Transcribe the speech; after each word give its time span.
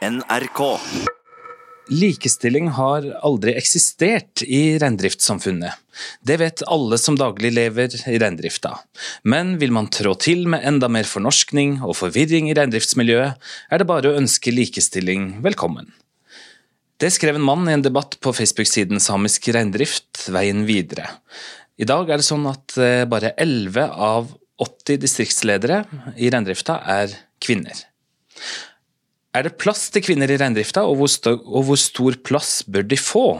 NRK. 0.00 0.80
Likestilling 1.92 2.70
har 2.72 3.04
aldri 3.20 3.52
eksistert 3.58 4.40
i 4.46 4.78
reindriftssamfunnet. 4.80 5.76
Det 6.24 6.38
vet 6.40 6.62
alle 6.72 6.96
som 6.96 7.18
daglig 7.20 7.50
lever 7.52 7.92
i 8.08 8.14
reindrifta. 8.22 8.78
Men 9.28 9.58
vil 9.60 9.74
man 9.76 9.90
trå 9.92 10.14
til 10.16 10.46
med 10.48 10.64
enda 10.64 10.88
mer 10.88 11.04
fornorskning 11.04 11.82
og 11.84 11.98
forvirring 11.98 12.48
i 12.48 12.56
reindriftsmiljøet, 12.56 13.36
er 13.68 13.82
det 13.82 13.88
bare 13.90 14.08
å 14.08 14.16
ønske 14.22 14.54
likestilling 14.54 15.42
velkommen. 15.44 15.92
Det 17.00 17.12
skrev 17.12 17.36
en 17.36 17.44
mann 17.44 17.68
i 17.68 17.76
en 17.76 17.84
debatt 17.84 18.16
på 18.24 18.32
Facebook-siden 18.32 19.04
Samisk 19.04 19.50
reindrift 19.52 20.30
veien 20.32 20.64
videre. 20.68 21.10
I 21.76 21.88
dag 21.88 22.08
er 22.08 22.20
det 22.22 22.28
sånn 22.28 22.48
at 22.48 22.76
eh, 22.80 23.04
bare 23.08 23.34
11 23.36 23.84
av 23.84 24.32
80 24.64 25.04
distriktsledere 25.04 25.84
i 26.16 26.32
reindrifta 26.32 26.80
er 26.88 27.12
kvinner. 27.40 27.84
Er 29.30 29.46
det 29.46 29.58
plass 29.62 29.84
til 29.94 30.02
kvinner 30.02 30.30
i 30.32 30.36
reindrifta, 30.40 30.82
og, 30.82 31.04
og 31.06 31.62
hvor 31.68 31.78
stor 31.78 32.16
plass 32.26 32.64
bør 32.66 32.82
de 32.90 32.98
få? 32.98 33.38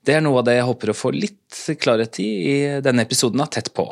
Det 0.00 0.16
er 0.16 0.24
noe 0.24 0.40
av 0.40 0.46
det 0.48 0.56
jeg 0.56 0.68
håper 0.70 0.92
å 0.92 0.96
få 0.96 1.12
litt 1.12 1.60
klarhet 1.82 2.16
i 2.24 2.28
i 2.46 2.56
denne 2.84 3.04
episoden 3.04 3.42
av 3.44 3.50
Tett 3.52 3.68
på. 3.76 3.90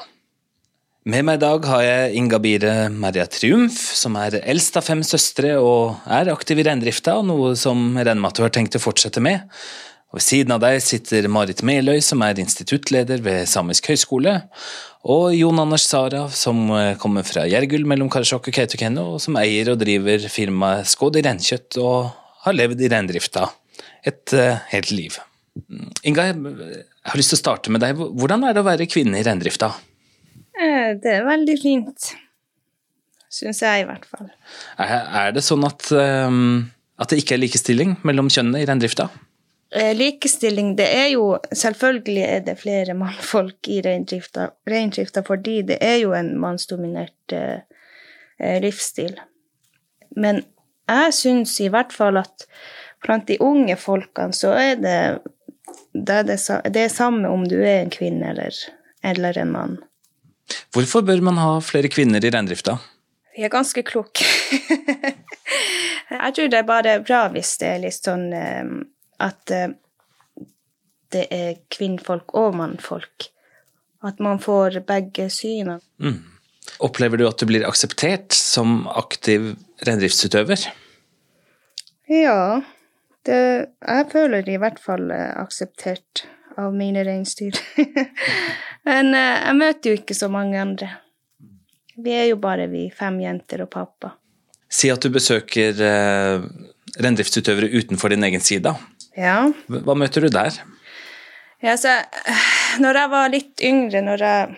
Med 1.05 1.27
meg 1.29 1.37
i 1.37 1.43
dag 1.43 1.67
har 1.69 1.83
jeg 1.85 2.13
Inga 2.17 2.39
Bire 2.41 2.73
Maria 2.89 3.27
Triumf, 3.29 3.77
som 3.77 4.17
er 4.17 4.39
eldst 4.41 4.79
av 4.81 4.87
fem 4.87 5.03
søstre 5.05 5.59
og 5.61 6.07
er 6.09 6.33
aktiv 6.33 6.63
i 6.63 6.65
reindrifta, 6.65 7.19
noe 7.21 7.53
som 7.61 7.91
jeg 7.93 8.09
regner 8.09 8.23
med 8.23 8.31
at 8.31 8.41
du 8.41 8.47
har 8.47 8.55
tenkt 8.57 8.79
å 8.79 8.81
fortsette 8.81 9.21
med. 9.21 9.45
Og 10.15 10.21
Ved 10.21 10.29
siden 10.29 10.55
av 10.55 10.61
deg 10.63 10.77
sitter 10.79 11.27
Marit 11.27 11.59
Meløy, 11.67 11.97
som 11.99 12.21
er 12.23 12.39
instituttleder 12.39 13.19
ved 13.25 13.49
Samisk 13.51 13.89
høgskole, 13.91 14.37
og 15.11 15.25
Jon 15.35 15.59
Anders 15.59 15.89
Sara, 15.91 16.29
som 16.31 16.69
eh, 16.71 16.93
kommer 17.03 17.27
fra 17.27 17.43
Jergul 17.51 17.83
mellom 17.83 18.07
Karasjok 18.13 18.47
og 18.47 18.55
Kautokeino, 18.55 19.09
og 19.17 19.25
som 19.25 19.35
eier 19.41 19.73
og 19.73 19.81
driver 19.83 20.23
firmaet 20.31 20.87
Skåd 20.93 21.19
i 21.19 21.25
reinkjøtt 21.27 21.81
og 21.83 22.15
har 22.47 22.55
levd 22.55 22.87
i 22.87 22.93
reindrifta 22.95 23.49
et 24.07 24.37
uh, 24.39 24.63
helt 24.71 24.95
liv. 24.95 25.19
Mm, 25.67 25.91
Inga, 26.07 26.29
jeg 26.31 26.87
har 27.11 27.19
lyst 27.19 27.35
til 27.35 27.41
å 27.41 27.43
starte 27.43 27.75
med 27.75 27.83
deg. 27.83 27.99
Hvordan 27.99 28.47
er 28.47 28.55
det 28.55 28.63
å 28.63 28.71
være 28.71 28.87
kvinne 28.87 29.19
i 29.19 29.27
reindrifta? 29.27 29.73
Eh, 30.55 30.95
det 30.95 31.19
er 31.19 31.27
veldig 31.27 31.59
fint. 31.59 32.15
Syns 33.35 33.67
jeg, 33.67 33.83
i 33.83 33.91
hvert 33.91 34.07
fall. 34.07 34.31
Er 34.79 35.35
det 35.35 35.43
sånn 35.43 35.67
at, 35.67 35.91
um, 35.91 36.69
at 37.03 37.11
det 37.11 37.25
ikke 37.25 37.35
er 37.35 37.47
likestilling 37.49 37.99
mellom 38.07 38.31
kjønnene 38.31 38.63
i 38.63 38.69
reindrifta? 38.71 39.11
Eh, 39.75 39.97
likestilling, 39.97 40.77
det 40.77 40.87
er 40.87 41.09
jo 41.17 41.39
Selvfølgelig 41.51 42.23
er 42.23 42.43
det 42.47 42.61
flere 42.61 42.95
mannfolk 42.95 43.69
i 43.69 43.81
reindrifta, 43.83 44.53
reindrifta 44.71 45.25
fordi 45.27 45.63
det 45.67 45.81
er 45.83 45.97
jo 46.05 46.13
en 46.15 46.37
mannsdominert 46.39 47.35
eh, 47.35 47.65
eh 48.39 48.61
livsstil. 48.63 49.19
Men 50.17 50.45
jeg 50.87 51.15
syns 51.15 51.57
i 51.61 51.69
hvert 51.69 51.93
fall 51.93 52.21
at 52.23 52.47
blant 53.03 53.27
de 53.27 53.41
unge 53.41 53.77
folkene 53.77 54.37
så 54.37 54.55
er 54.55 54.77
det 54.79 54.99
det 55.95 56.15
er, 56.15 56.23
det, 56.23 56.39
det 56.75 56.81
er 56.85 56.89
samme 56.89 57.29
om 57.29 57.45
du 57.49 57.59
er 57.63 57.83
en 57.83 57.91
kvinne 57.91 58.31
eller, 58.31 58.55
eller 59.03 59.39
en 59.39 59.53
mann. 59.53 59.77
Hvorfor 60.75 61.03
bør 61.03 61.21
man 61.23 61.39
ha 61.39 61.59
flere 61.63 61.89
kvinner 61.89 62.25
i 62.25 62.31
reindrifta? 62.31 62.79
Vi 63.37 63.43
er 63.43 63.51
ganske 63.51 63.83
kloke. 63.83 64.27
jeg 66.11 66.35
tror 66.35 66.51
det 66.51 66.59
er 66.59 66.67
bare 66.67 66.99
bra 67.03 67.27
hvis 67.35 67.57
det 67.59 67.71
er 67.71 67.87
litt 67.87 68.07
sånn 68.07 68.29
eh, 68.35 68.75
at 69.23 69.51
eh, 69.55 69.75
det 71.15 71.27
er 71.31 71.59
kvinnfolk 71.73 72.35
og 72.39 72.57
mannfolk. 72.59 73.29
At 74.05 74.21
man 74.21 74.41
får 74.43 74.83
begge 74.87 75.29
synene. 75.33 75.79
Mm. 76.03 76.23
Opplever 76.85 77.21
du 77.21 77.27
at 77.29 77.39
du 77.39 77.47
blir 77.49 77.67
akseptert 77.69 78.35
som 78.35 78.85
aktiv 78.89 79.53
reindriftsutøver? 79.87 80.65
Ja, 82.11 82.63
det, 83.25 83.39
jeg 83.81 84.09
føler 84.13 84.49
i 84.49 84.59
hvert 84.61 84.81
fall 84.83 85.09
eh, 85.15 85.31
akseptert 85.41 86.25
av 86.61 86.75
mine 86.77 87.05
reinsdyr. 87.07 87.57
Men 88.89 89.15
eh, 89.17 89.41
jeg 89.47 89.57
møter 89.61 89.91
jo 89.91 90.01
ikke 90.01 90.17
så 90.19 90.29
mange 90.33 90.61
andre. 90.61 90.91
Vi 91.95 92.13
er 92.13 92.29
jo 92.33 92.41
bare 92.43 92.67
vi 92.73 92.89
fem 92.93 93.21
jenter 93.23 93.65
og 93.65 93.71
pappa. 93.73 94.15
Si 94.75 94.91
at 94.91 95.05
du 95.05 95.13
besøker 95.15 95.79
eh, 95.79 96.45
reindriftsutøvere 96.99 97.71
utenfor 97.79 98.13
din 98.13 98.27
egen 98.27 98.43
side. 98.43 98.75
Ja. 99.17 99.53
Hva 99.67 99.95
møter 99.99 100.25
du 100.25 100.33
der? 100.33 100.57
Ja, 101.65 101.77
så, 101.77 101.89
når 102.83 102.99
jeg 103.01 103.11
var 103.13 103.31
litt 103.33 103.63
yngre, 103.65 104.03
når 104.05 104.25
jeg 104.27 104.57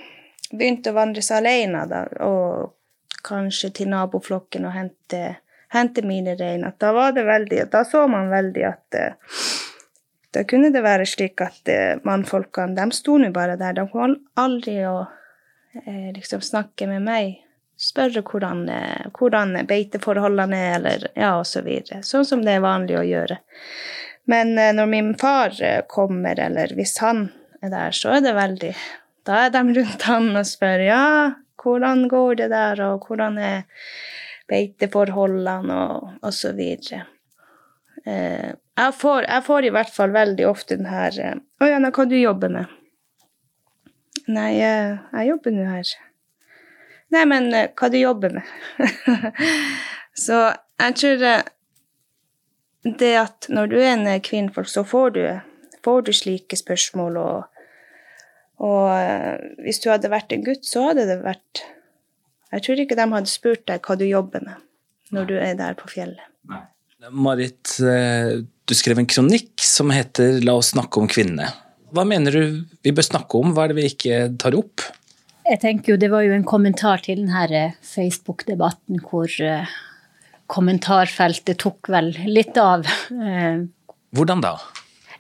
begynte 0.50 0.90
å 0.90 0.96
vandre 0.96 1.22
seg 1.22 1.42
alene, 1.42 1.84
da, 1.90 2.02
og 2.26 2.72
kanskje 3.26 3.72
til 3.76 3.90
naboflokken 3.92 4.66
og 4.66 4.74
hente, 4.74 5.20
hente 5.74 6.04
mine 6.06 6.36
rein, 6.38 6.66
da 6.78 6.92
var 6.94 7.14
det 7.16 7.26
veldig 7.26 7.64
Da 7.72 7.82
så 7.86 8.04
man 8.10 8.30
veldig 8.30 8.64
at 8.68 8.98
uh, 8.98 9.38
da 10.34 10.44
kunne 10.46 10.70
det 10.74 10.82
være 10.84 11.06
slik 11.08 11.42
at 11.42 11.70
uh, 11.72 12.02
mannfolkene, 12.06 12.76
de 12.76 12.96
sto 12.96 13.18
nå 13.18 13.32
bare 13.34 13.58
der. 13.60 13.76
De 13.78 13.86
kom 13.90 14.16
aldri 14.36 14.80
å 14.86 14.98
eh, 15.80 16.10
liksom 16.14 16.42
snakke 16.44 16.88
med 16.90 17.06
meg. 17.06 17.36
Spørre 17.76 18.22
hvordan, 18.24 18.64
hvordan 19.16 19.58
beiteforholdene 19.68 20.58
er, 20.58 20.74
eller 20.78 21.06
ja, 21.12 21.34
osv. 21.40 21.50
så 21.50 21.62
videre. 21.64 22.02
Sånn 22.08 22.24
som 22.24 22.44
det 22.44 22.54
er 22.56 22.64
vanlig 22.64 22.96
å 22.96 23.04
gjøre. 23.04 23.36
Men 24.26 24.58
eh, 24.58 24.74
når 24.74 24.86
min 24.86 25.14
far 25.18 25.54
eh, 25.62 25.82
kommer, 25.88 26.38
eller 26.40 26.74
hvis 26.74 26.98
han 26.98 27.28
er 27.62 27.72
der, 27.72 27.94
så 27.94 28.16
er 28.16 28.24
det 28.24 28.36
veldig 28.36 28.72
Da 29.26 29.46
er 29.46 29.50
de 29.54 29.62
rundt 29.80 30.06
han 30.06 30.30
og 30.38 30.46
spør 30.46 30.82
ja, 30.86 31.02
hvordan 31.62 32.06
går 32.10 32.38
det 32.42 32.50
der, 32.52 32.82
og 32.86 33.06
hvordan 33.06 33.38
er 33.42 33.62
beiteforholdene, 34.46 35.74
og, 35.74 36.12
og 36.22 36.34
så 36.34 36.52
videre. 36.54 37.04
Eh, 38.06 38.52
jeg, 38.54 38.94
får, 38.94 39.26
jeg, 39.26 39.42
får, 39.46 39.66
i 39.66 39.72
hvert 39.74 39.94
fall 39.94 40.14
veldig 40.14 40.46
ofte 40.46 40.76
den 40.78 40.86
her 40.86 41.16
Å 41.58 41.70
ja, 41.70 41.80
hva 41.82 42.06
du 42.06 42.14
jobber 42.18 42.52
med? 42.54 42.76
Nei, 44.26 44.52
jeg, 44.58 44.98
jobber 45.26 45.54
nå 45.54 45.66
her. 45.70 45.90
Nei, 47.14 47.24
men 47.30 47.50
hva 47.50 47.90
du 47.90 47.98
jobber 47.98 48.38
med? 48.38 48.54
så 50.26 50.40
jeg 50.82 50.96
tror 51.00 51.26
det 53.00 53.14
at 53.18 53.48
når 53.52 53.72
du 53.72 53.76
er 53.80 53.92
en 53.94 54.08
kvinnfolk, 54.22 54.68
så 54.70 54.84
får 54.86 55.14
du, 55.16 55.22
får 55.84 56.06
du 56.06 56.12
slike 56.14 56.58
spørsmål, 56.58 57.18
og, 57.18 57.64
og 58.62 58.84
uh, 58.92 59.34
hvis 59.64 59.82
du 59.82 59.90
hadde 59.92 60.12
vært 60.12 60.34
en 60.36 60.44
gutt, 60.46 60.64
så 60.68 60.90
hadde 60.90 61.08
det 61.08 61.20
vært 61.24 61.64
Jeg 62.52 62.62
tror 62.62 62.80
ikke 62.80 62.96
de 62.96 63.10
hadde 63.10 63.30
spurt 63.30 63.66
deg 63.68 63.82
hva 63.82 63.98
du 63.98 64.06
jobber 64.06 64.44
med 64.46 64.62
når 65.14 65.28
du 65.28 65.36
er 65.38 65.54
der 65.58 65.76
på 65.78 65.86
fjellet. 65.90 66.22
Nei. 66.50 66.64
Marit, 67.14 67.76
eh, 67.78 68.40
du 68.42 68.74
skrev 68.74 68.98
en 68.98 69.06
kronikk 69.06 69.62
som 69.62 69.92
heter 69.94 70.40
'La 70.42 70.56
oss 70.58 70.72
snakke 70.74 70.98
om 70.98 71.06
kvinnene'. 71.06 71.52
Hva 71.94 72.04
mener 72.06 72.34
du 72.34 72.64
vi 72.82 72.90
bør 72.90 73.06
snakke 73.06 73.38
om, 73.38 73.52
hva 73.54 73.64
er 73.64 73.68
det 73.68 73.76
vi 73.76 73.90
ikke 73.90 74.38
tar 74.38 74.56
opp? 74.58 74.82
Jeg 75.46 75.60
tenker 75.62 75.92
jo 75.92 75.96
Det 75.96 76.10
var 76.10 76.24
jo 76.26 76.32
en 76.34 76.44
kommentar 76.44 77.02
til 77.04 77.22
denne 77.22 77.74
Facebook-debatten 77.82 78.98
hvor 79.04 79.30
kommentarfeltet 80.46 81.60
tok 81.62 81.90
vel 81.92 82.12
litt 82.26 82.56
av. 82.60 82.86
Eh, 82.86 83.62
Hvordan 84.16 84.42
da? 84.44 84.56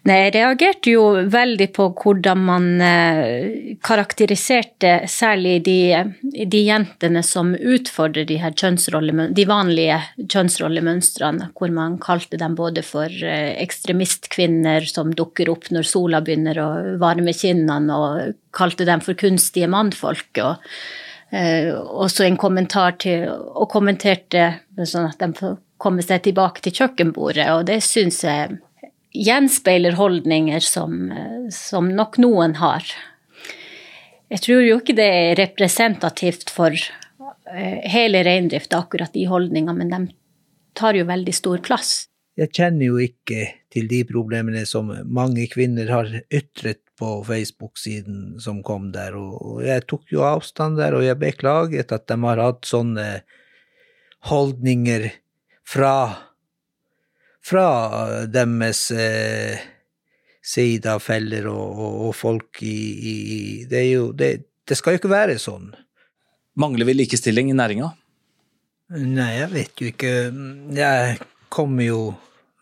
Nei, 0.06 0.20
jeg 0.20 0.34
reagerte 0.36 0.92
jo 0.92 1.06
veldig 1.32 1.66
på 1.74 1.88
hvordan 1.98 2.42
man 2.46 2.66
eh, 2.84 3.72
karakteriserte 3.82 4.92
særlig 5.10 5.56
de, 5.66 5.80
de 6.22 6.60
jentene 6.62 7.24
som 7.26 7.50
utfordrer 7.56 8.28
de, 8.28 8.36
de 8.38 9.46
vanlige 9.50 9.96
kjønnsrollemønstrene, 10.22 11.48
hvor 11.58 11.74
man 11.74 11.96
kalte 12.02 12.38
dem 12.38 12.54
både 12.54 12.84
for 12.86 13.10
eh, 13.10 13.56
ekstremistkvinner 13.64 14.86
som 14.86 15.10
dukker 15.10 15.50
opp 15.50 15.72
når 15.74 15.90
sola 15.90 16.22
begynner 16.22 16.62
å 16.62 16.68
varme 17.02 17.34
kinnene, 17.34 17.98
og 17.98 18.38
kalte 18.54 18.86
dem 18.86 19.02
for 19.02 19.18
kunstige 19.18 19.66
mannfolk. 19.74 20.30
og 20.38 20.62
også 21.32 22.22
en 22.22 22.36
kommentar 22.38 22.94
til 23.02 23.24
Og 23.26 23.66
kommenterte 23.68 24.60
sånn 24.78 25.08
at 25.08 25.18
de 25.18 25.32
får 25.34 25.56
komme 25.76 26.04
seg 26.04 26.22
tilbake 26.24 26.62
til 26.64 26.72
kjøkkenbordet, 26.72 27.48
og 27.52 27.66
det 27.68 27.80
syns 27.84 28.22
jeg 28.24 28.60
gjenspeiler 29.16 29.96
holdninger 29.98 30.64
som, 30.64 31.10
som 31.52 31.90
nok 31.92 32.16
noen 32.22 32.56
har. 32.60 32.86
Jeg 34.32 34.42
tror 34.42 34.62
jo 34.64 34.78
ikke 34.80 34.96
det 34.98 35.06
er 35.06 35.36
representativt 35.38 36.50
for 36.52 36.74
eh, 36.74 37.78
hele 37.92 38.24
reindrifta, 38.26 38.80
akkurat 38.82 39.12
de 39.14 39.26
holdningene, 39.30 39.76
men 39.78 39.92
de 39.92 40.00
tar 40.76 40.98
jo 40.98 41.06
veldig 41.08 41.34
stor 41.36 41.62
plass. 41.64 42.06
Jeg 42.36 42.52
kjenner 42.52 42.90
jo 42.90 42.98
ikke 43.00 43.46
til 43.72 43.86
de 43.88 44.02
problemene 44.08 44.66
som 44.68 44.90
mange 45.04 45.46
kvinner 45.52 45.88
har 45.92 46.10
ytret 46.26 46.82
på 46.96 47.20
Facebook-siden 47.28 48.38
som 48.40 48.62
kom 48.64 48.90
der, 48.94 49.16
og 49.18 49.62
jeg 49.66 49.84
tok 49.90 50.08
jo 50.12 50.24
avstand 50.24 50.78
der, 50.80 50.96
og 50.96 51.04
jeg 51.04 51.20
beklaget 51.20 51.92
at 51.92 52.06
de 52.08 52.16
har 52.22 52.40
hatt 52.40 52.68
sånne 52.68 53.06
holdninger 54.30 55.10
fra 55.66 55.96
fra 57.46 57.66
deres 58.26 58.88
eh, 58.90 59.58
side 60.42 60.90
av 60.90 61.02
feller 61.02 61.46
og, 61.50 61.78
og, 61.78 61.94
og 62.08 62.16
folk 62.16 62.62
i, 62.66 62.78
i, 63.12 63.14
det, 63.70 63.84
jo, 63.90 64.10
det, 64.16 64.30
det, 64.66 64.78
skal 64.78 64.94
jo 64.94 65.02
ikke 65.02 65.12
være 65.12 65.38
sånn. 65.42 65.70
Mangler 66.58 66.88
vi 66.88 66.96
likestilling 66.96 67.52
i 67.52 67.56
næringa? 67.58 67.92
Nei, 68.96 69.32
jeg 69.40 69.50
vet 69.52 69.82
jo 69.82 69.90
ikke. 69.90 70.12
Jeg 70.74 71.18
kommer 71.52 71.86
jo 71.86 72.00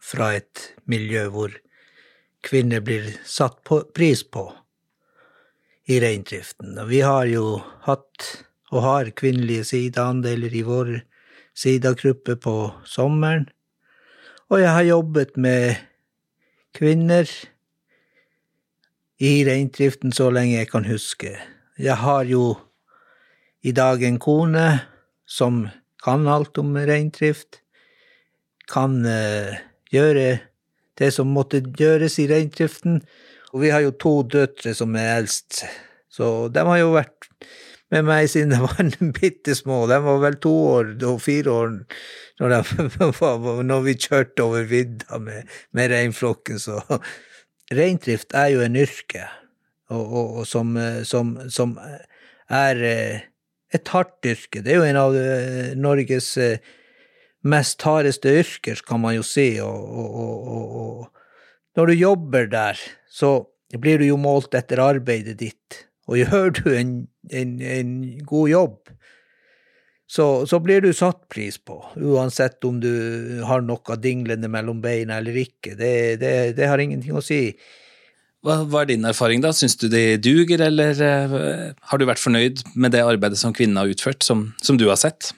fra 0.04 0.32
et 0.36 0.70
miljø 0.90 1.26
hvor 1.32 1.52
kvinner 2.44 2.82
blir 2.85 3.08
satt 3.25 3.62
på, 3.64 3.81
pris 3.94 4.23
på 4.23 4.49
i 5.88 6.00
reindriften. 6.00 6.76
Og 6.81 6.91
vi 6.91 7.00
har 7.05 7.26
jo 7.29 7.58
hatt 7.87 8.29
og 8.75 8.82
har 8.85 9.11
kvinnelige 9.17 9.64
sideandeler 9.69 10.55
i 10.55 10.64
vår 10.67 10.94
sidagruppe 11.55 12.37
på 12.41 12.56
sommeren. 12.88 13.46
Og 14.50 14.61
jeg 14.61 14.73
har 14.75 14.88
jobbet 14.88 15.37
med 15.41 15.76
kvinner 16.75 17.29
i 19.23 19.35
reindriften 19.46 20.12
så 20.12 20.29
lenge 20.35 20.58
jeg 20.58 20.70
kan 20.73 20.88
huske. 20.88 21.37
Jeg 21.79 21.96
har 22.02 22.25
jo 22.29 22.56
i 23.64 23.73
dag 23.73 24.02
en 24.02 24.19
kone 24.20 24.67
som 25.26 25.64
kan 26.05 26.26
alt 26.29 26.58
om 26.61 26.75
reindrift, 26.76 27.62
kan 28.69 29.00
uh, 29.05 29.56
gjøre 29.93 30.41
det 30.99 31.11
som 31.14 31.31
måtte 31.35 31.62
gjøres 31.64 32.19
i 32.23 32.29
reindriften. 32.31 33.00
Og 33.52 33.62
vi 33.62 33.70
har 33.75 33.85
jo 33.85 33.94
to 34.00 34.14
døtre 34.26 34.75
som 34.75 34.96
er 34.99 35.19
eldst, 35.19 35.62
så 36.11 36.49
de 36.50 36.64
har 36.67 36.81
jo 36.81 36.94
vært 36.94 37.29
med 37.94 38.06
meg 38.08 38.26
siden 38.31 38.55
de 38.55 38.58
var 38.62 38.91
bitte 39.20 39.55
små. 39.55 39.85
De 39.91 40.00
var 40.02 40.23
vel 40.23 40.38
to 40.43 40.55
år 40.73 40.94
og 41.06 41.20
fire 41.23 41.52
år 41.52 41.75
når, 42.41 42.55
de, 42.55 42.88
når 43.70 43.85
vi 43.87 43.96
kjørte 44.06 44.46
over 44.46 44.67
vidda 44.70 45.20
med, 45.23 45.50
med 45.76 45.94
reinflokken, 45.94 46.58
så 46.58 46.81
reindrift 47.79 48.35
er 48.35 48.50
jo 48.55 48.64
en 48.64 48.81
yrke, 48.82 49.29
og, 49.93 50.02
og, 50.02 50.35
og 50.41 50.49
som, 50.49 50.75
som, 51.06 51.37
som, 51.52 51.76
er 52.50 52.82
eh, 52.85 53.20
et 53.75 53.91
hardt 53.94 54.26
yrke. 54.26 54.62
Det 54.62 54.75
er 54.75 54.81
jo 54.81 54.88
en 54.88 55.00
av 55.00 55.17
eh, 55.19 55.75
Norges 55.79 56.35
eh, 56.41 56.58
mest 57.44 57.82
hardeste 57.85 58.32
yrker, 58.41 58.81
kan 58.87 59.02
man 59.02 59.19
jo 59.19 59.25
si, 59.26 59.49
og, 59.62 59.88
og 59.94 61.79
når 61.79 61.91
du 61.91 61.94
jobber 61.99 62.49
der, 62.50 62.81
så 63.11 63.37
blir 63.81 64.00
du 64.00 64.06
jo 64.08 64.19
målt 64.20 64.55
etter 64.56 64.82
arbeidet 64.82 65.38
ditt, 65.43 65.85
og 66.08 66.19
gjør 66.23 66.55
du 66.61 66.69
en, 66.75 66.96
en, 67.31 67.56
en 67.61 67.94
god 68.25 68.52
jobb, 68.52 68.79
så, 70.06 70.44
så, 70.46 70.61
blir 70.61 70.82
du 70.85 70.93
satt 70.93 71.23
pris 71.32 71.56
på, 71.58 71.79
uansett 71.96 72.64
om 72.69 72.76
du 72.81 72.93
har 73.49 73.64
noe 73.64 73.96
dinglende 73.99 74.50
mellom 74.52 74.82
beina 74.85 75.17
eller 75.19 75.38
ikke. 75.41 75.73
Det, 75.79 75.94
det, 76.20 76.35
det 76.58 76.69
har 76.69 76.79
ingenting 76.79 77.17
å 77.17 77.23
si. 77.25 77.55
Hva, 78.44 78.58
hva, 78.69 78.82
er 78.82 78.91
din 78.91 79.06
erfaring, 79.08 79.41
da? 79.41 79.55
Syns 79.56 79.79
du 79.81 79.87
de 79.88 80.19
duger, 80.20 80.61
eller 80.67 80.99
uh, 81.00 81.70
har 81.88 82.00
du 82.00 82.05
vært 82.05 82.20
fornøyd 82.20 82.61
med 82.76 82.93
det 82.93 83.00
arbeidet 83.00 83.38
som 83.41 83.55
kvinnen 83.56 83.79
har 83.81 83.88
utført, 83.88 84.20
som, 84.26 84.50
som 84.61 84.76
du 84.76 84.85
har 84.91 85.00
sett? 85.00 85.31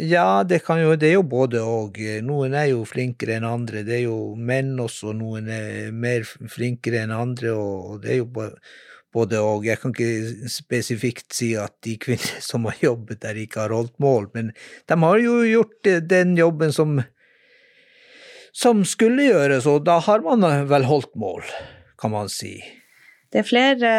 Ja, 0.00 0.42
det, 0.48 0.62
jo, 0.64 0.94
det, 0.96 1.10
er 1.10 1.18
jo 1.18 1.26
både 1.28 1.60
og. 1.60 2.00
Noen 2.24 2.56
er 2.56 2.70
jo 2.72 2.86
flinkere 2.88 3.36
enn 3.36 3.44
andre. 3.46 3.84
Det 3.84 3.98
er 3.98 4.06
jo 4.06 4.32
menn 4.32 4.72
også, 4.80 5.12
noen 5.12 5.52
er 5.52 5.92
mer 5.92 6.24
flinkere 6.24 7.04
enn 7.04 7.12
andre, 7.12 7.52
og 7.52 8.00
det 8.02 8.14
er 8.14 8.20
jo 8.22 8.30
både 8.32 9.44
og. 9.44 9.68
Jeg 9.68 9.82
kan 9.82 9.92
ikke 9.92 10.48
spesifikt 10.50 11.36
si 11.36 11.52
at 11.60 11.76
de 11.84 11.98
kvinner 12.00 12.40
som 12.48 12.64
har 12.70 12.80
jobbet 12.80 13.20
der, 13.26 13.44
ikke 13.44 13.66
har 13.66 13.76
holdt 13.76 13.98
mål, 14.02 14.32
men 14.32 14.54
de 14.56 15.00
har 15.04 15.20
jo 15.20 15.36
gjort 15.44 15.92
den 16.08 16.32
jobben 16.40 16.72
som, 16.72 16.96
som 18.56 18.82
skulle 18.88 19.28
gjøres, 19.28 19.68
og 19.68 19.84
da 19.84 20.00
har 20.08 20.24
man 20.24 20.48
vel 20.72 20.88
holdt 20.88 21.12
mål, 21.12 21.44
kan 22.04 22.12
man 22.12 22.28
si. 22.28 22.58
Det 23.32 23.40
er 23.40 23.46
flere 23.48 23.90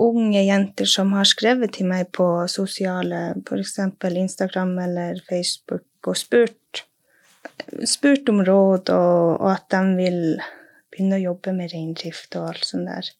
unge 0.00 0.40
jenter 0.46 0.88
som 0.88 1.12
har 1.12 1.28
skrevet 1.28 1.74
til 1.76 1.90
meg 1.90 2.08
på 2.16 2.24
sosiale, 2.48 3.34
f.eks. 3.44 3.74
Instagram 4.00 4.72
eller 4.80 5.18
Facebook, 5.28 5.84
og 6.08 6.16
spurt, 6.16 6.80
spurt 7.84 8.30
om 8.32 8.40
råd, 8.48 8.88
og, 8.96 9.42
og 9.44 9.50
at 9.52 9.66
de 9.74 9.82
vil 9.98 10.16
begynne 10.88 11.18
å 11.18 11.24
jobbe 11.26 11.52
med 11.52 11.74
reindrift 11.74 12.34
og 12.40 12.48
alt 12.54 12.64
sånt 12.64 12.88
der. 12.88 13.10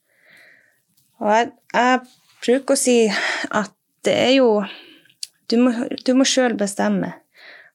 Og 1.20 1.28
jeg, 1.30 1.50
jeg 1.76 2.00
bruker 2.46 2.74
å 2.74 2.80
si 2.80 2.96
at 3.52 3.76
det 4.04 4.14
er 4.20 4.32
jo 4.38 4.48
Du 5.52 5.58
må, 5.60 5.70
du 6.00 6.14
må 6.16 6.24
sjøl 6.24 6.54
bestemme. 6.56 7.10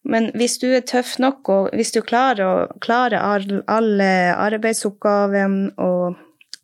Men 0.02 0.32
hvis 0.34 0.58
du 0.58 0.66
er 0.74 0.82
tøff 0.82 1.20
nok, 1.22 1.50
og 1.54 1.70
hvis 1.78 1.94
du 1.94 2.00
klarer, 2.02 2.72
klarer 2.82 3.22
alle 3.22 4.10
arbeidsoppgavene 4.34 5.76
og, 5.78 6.18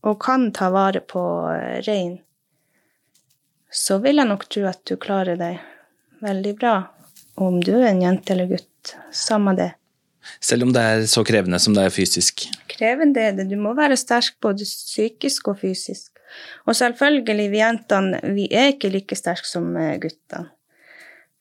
og, 0.05 0.19
kan 0.21 0.51
ta 0.55 0.69
vare 0.73 1.01
på 1.01 1.21
rein, 1.87 2.19
så 3.71 3.97
vil 4.03 4.21
jeg 4.21 4.29
nok 4.29 4.45
tro 4.47 4.67
at 4.69 4.83
du 4.87 4.95
klarer 5.01 5.39
deg 5.39 5.57
veldig 6.23 6.53
bra. 6.59 6.75
Om 7.35 7.59
du 7.63 7.73
er 7.79 7.89
en 7.89 8.03
jente 8.05 8.31
eller 8.35 8.47
gutt, 8.53 8.95
samme 9.11 9.55
det. 9.57 9.73
Selv 10.41 10.65
om 10.65 10.73
det 10.73 10.81
er 10.81 11.05
så 11.09 11.23
krevende 11.27 11.59
som 11.61 11.75
det 11.75 11.83
er 11.85 11.93
fysisk? 11.93 12.45
Krevende 12.71 13.21
er 13.21 13.35
det. 13.37 13.49
Du 13.49 13.57
må 13.61 13.75
være 13.77 13.97
sterk 13.99 14.37
både 14.41 14.65
psykisk 14.65 15.51
og 15.51 15.59
fysisk. 15.61 16.11
Og 16.65 16.75
selvfølgelig, 16.75 17.49
vi 17.51 17.61
jentene, 17.61 18.19
vi 18.35 18.47
er 18.51 18.73
ikke 18.73 18.91
like 18.93 19.17
sterke 19.17 19.47
som 19.47 19.75
eh, 19.77 19.97
guttene. 20.01 20.49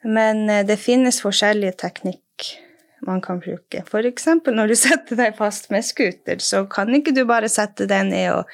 Men 0.05 0.45
eh, 0.51 0.65
det 0.67 0.77
finnes 0.83 1.23
forskjellige 1.25 1.79
teknikk 1.81 2.51
man 3.07 3.21
kan 3.25 3.41
bruke. 3.41 3.85
Eksempel 4.05 4.57
når 4.57 4.73
du 4.73 4.77
setter 4.87 5.21
deg 5.21 5.37
fast 5.39 5.71
med 5.75 5.87
scooter, 5.87 6.41
så 6.43 6.65
kan 6.71 6.93
ikke 6.95 7.15
du 7.17 7.25
bare 7.29 7.51
sette 7.53 7.89
deg 7.91 8.09
ned 8.11 8.31
og, 8.35 8.51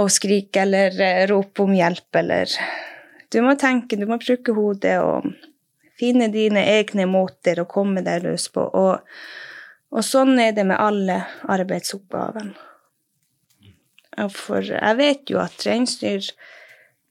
og 0.00 0.10
skrike 0.12 0.64
eller 0.64 1.00
eh, 1.00 1.24
rope 1.30 1.64
om 1.64 1.74
hjelp, 1.74 2.08
eller 2.22 2.58
Du 3.32 3.40
må 3.42 3.56
tenke, 3.58 3.96
du 3.98 4.06
må 4.06 4.20
bruke 4.22 4.52
hodet 4.54 4.98
og 5.02 5.26
finne 5.98 6.28
dine 6.30 6.62
egne 6.70 7.06
måter 7.10 7.58
å 7.60 7.68
komme 7.70 8.02
deg 8.06 8.22
løs 8.26 8.46
på. 8.54 8.62
Og, 8.62 9.00
og 9.90 10.04
sånn 10.06 10.38
er 10.38 10.52
det 10.54 10.66
med 10.68 10.78
alle 10.78 11.24
arbeidsoppgavene. 11.50 12.54
For 14.30 14.62
jeg 14.62 14.98
vet 15.00 15.30
jo 15.30 15.40
at 15.42 15.64
reinsdyr, 15.66 16.28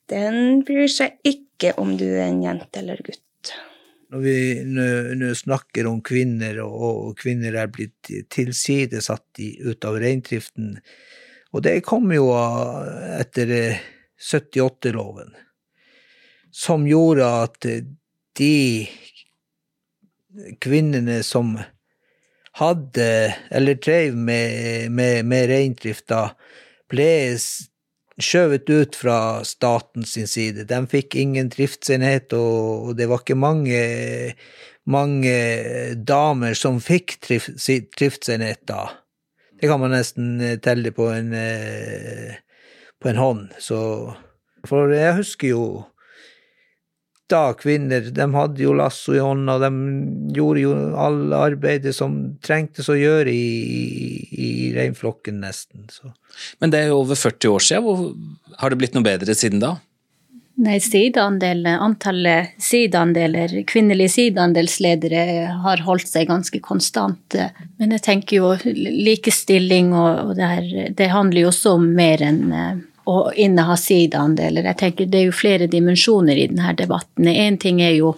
den 0.08 0.62
bryr 0.64 0.88
seg 0.88 1.18
ikke 1.28 1.74
om 1.80 1.96
du 2.00 2.06
er 2.06 2.30
en 2.30 2.42
jente 2.44 2.80
eller 2.80 3.00
gutt. 3.04 3.20
Når 4.14 4.22
vi 4.22 5.16
nå 5.18 5.32
snakker 5.34 5.88
om 5.90 5.96
kvinner, 6.06 6.60
og 6.62 7.16
kvinner 7.18 7.56
er 7.58 7.72
blitt 7.74 8.12
tilsidesatt 8.30 9.40
ut 9.42 9.86
av 9.88 9.98
reindriften, 9.98 10.76
og 11.50 11.64
det 11.66 11.80
kom 11.86 12.12
jo 12.14 12.28
etter 13.18 13.50
78-loven, 14.22 15.34
som 16.54 16.86
gjorde 16.86 17.26
at 17.26 17.66
de 18.38 18.86
kvinnene 20.62 21.18
som 21.26 21.56
hadde, 22.62 23.10
eller 23.50 23.82
drev 23.82 24.14
med, 24.14 24.90
med, 24.94 25.26
med 25.26 25.50
reindrifta, 25.50 26.28
ble 26.86 27.10
skjøvet 28.22 28.70
ut 28.70 28.98
fra 28.98 29.18
statens 29.46 30.14
side. 30.30 30.66
De 30.70 30.80
fikk 30.90 31.16
ingen 31.18 31.50
driftsenhet, 31.52 32.32
og 32.36 32.94
det 32.98 33.08
var 33.10 33.22
ikke 33.22 33.38
mange, 33.38 33.80
mange 34.86 35.34
damer 35.96 36.54
som 36.58 36.82
fikk 36.82 37.18
driftsenhet 37.24 38.62
da. 38.70 38.86
Det 39.60 39.70
kan 39.70 39.80
man 39.80 39.94
nesten 39.94 40.38
telle 40.62 40.92
på 40.92 41.08
en, 41.14 41.32
eh, 41.32 42.36
på 43.00 43.08
en 43.08 43.20
hånd. 43.20 43.44
Så, 43.58 43.78
for 44.66 44.92
jeg 44.92 45.18
husker 45.22 45.54
jo 45.54 45.64
da 47.30 47.54
kvinner 47.56 48.10
de 48.14 48.26
hadde 48.34 48.62
jo 48.62 48.74
lasso 48.76 49.14
i 49.16 49.22
hånda, 49.22 49.56
de 49.62 49.70
gjorde 50.36 50.64
jo 50.64 50.74
all 51.00 51.32
arbeidet 51.36 51.94
som 51.96 52.18
trengtes 52.44 52.90
å 52.92 52.98
gjøre 52.98 53.32
i, 53.32 53.48
i, 53.64 53.88
i 54.44 54.50
reinflokken, 54.76 55.40
nesten. 55.44 55.88
Så. 55.92 56.12
Men 56.60 56.74
det 56.74 56.82
er 56.82 56.92
jo 56.92 57.00
over 57.00 57.18
40 57.18 57.56
år 57.56 57.64
siden. 57.64 58.30
Har 58.60 58.70
det 58.70 58.80
blitt 58.82 58.96
noe 58.96 59.06
bedre 59.06 59.36
siden 59.38 59.64
da? 59.64 59.76
Nei, 60.54 60.78
antallet 60.78 62.52
sideandeler, 62.62 63.56
kvinnelige 63.66 64.12
sideandelsledere 64.12 65.24
har 65.64 65.82
holdt 65.82 66.06
seg 66.06 66.28
ganske 66.28 66.60
konstant. 66.62 67.34
Men 67.80 67.96
jeg 67.96 68.04
tenker 68.04 68.36
jo 68.36 68.52
likestilling 68.62 69.90
og, 69.96 70.28
og 70.28 70.36
det 70.38 70.50
her, 70.52 70.68
det 70.94 71.10
handler 71.10 71.40
jo 71.42 71.50
også 71.50 71.74
om 71.80 71.88
mer 71.96 72.22
enn 72.22 72.44
å 73.04 73.32
inneha 73.32 73.76
sideandeler. 73.76 74.64
Jeg 74.70 74.80
tenker 74.80 75.10
Det 75.10 75.20
er 75.20 75.26
jo 75.28 75.36
flere 75.36 75.68
dimensjoner 75.70 76.36
i 76.36 76.46
denne 76.50 76.74
debatten. 76.76 77.28
Én 77.28 77.58
ting 77.60 77.82
er 77.82 77.96
jo 77.98 78.14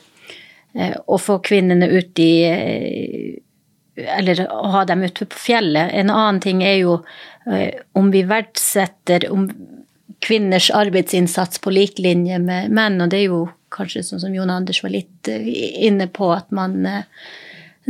eh, 0.74 0.94
å 1.06 1.18
få 1.18 1.40
kvinnene 1.44 1.88
ut 1.90 2.18
i 2.22 2.32
eh, 2.46 3.42
Eller 3.96 4.44
å 4.52 4.66
ha 4.74 4.84
dem 4.84 5.02
ute 5.02 5.26
på 5.26 5.38
fjellet. 5.46 5.90
En 5.92 6.10
annen 6.10 6.40
ting 6.40 6.62
er 6.64 6.76
jo 6.82 7.00
eh, 7.46 7.82
om 7.92 8.10
vi 8.12 8.22
verdsetter 8.28 9.28
om 9.32 9.48
kvinners 10.20 10.70
arbeidsinnsats 10.70 11.60
på 11.60 11.70
lik 11.70 11.98
linje 11.98 12.38
med 12.40 12.72
menn, 12.72 13.00
og 13.00 13.10
det 13.12 13.18
er 13.18 13.28
jo 13.30 13.42
kanskje 13.74 14.02
sånn 14.06 14.22
som 14.22 14.34
Jon 14.34 14.50
Anders 14.50 14.80
var 14.82 14.94
litt 14.94 15.28
inne 15.28 16.06
på, 16.08 16.30
at 16.32 16.48
man 16.54 16.86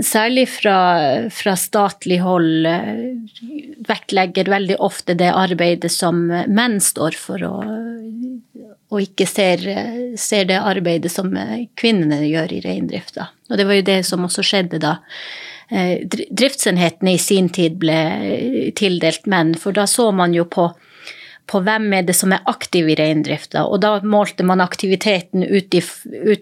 særlig 0.03 0.49
fra, 0.49 0.79
fra, 1.33 1.57
statlig 1.57 2.21
hold, 2.21 2.67
eh, 2.67 3.81
vektlegger 3.89 4.51
veldig 4.51 4.79
ofte 4.85 5.17
det 5.19 5.33
arbeidet 5.33 5.93
som 5.93 6.27
menn 6.29 6.79
står 6.83 7.17
for, 7.19 7.43
og, 7.47 7.65
og 8.93 9.03
ikke 9.03 9.27
ser, 9.29 9.65
ser, 10.19 10.49
det 10.51 10.61
arbeidet 10.61 11.13
som 11.13 11.33
kvinnene 11.79 12.23
gjør 12.27 12.57
i 12.59 12.63
reindrifta. 12.65 13.31
Og 13.51 13.61
det 13.61 13.69
var 13.69 13.81
jo 13.81 13.89
det 13.91 14.01
som 14.09 14.27
også 14.27 14.45
skjedde 14.47 14.83
da 14.83 14.97
eh, 15.71 16.05
driftsenhetene 16.07 17.17
i 17.17 17.23
sin 17.23 17.49
tid 17.49 17.79
ble 17.81 18.01
tildelt 18.77 19.27
menn, 19.31 19.55
for 19.59 19.77
da 19.77 19.89
så 19.91 20.11
man 20.13 20.37
jo 20.37 20.47
på, 20.51 20.71
på 21.47 21.61
hvem 21.63 21.93
er 21.95 22.07
det 22.07 22.17
som 22.19 22.33
er 22.35 22.45
aktiv 22.51 22.89
i 22.91 22.97
reindrifta, 22.99 23.65
og 23.67 23.81
da 23.85 23.97
målte 24.03 24.47
man 24.47 24.63
aktiviteten 24.65 25.45
ut 25.47 25.75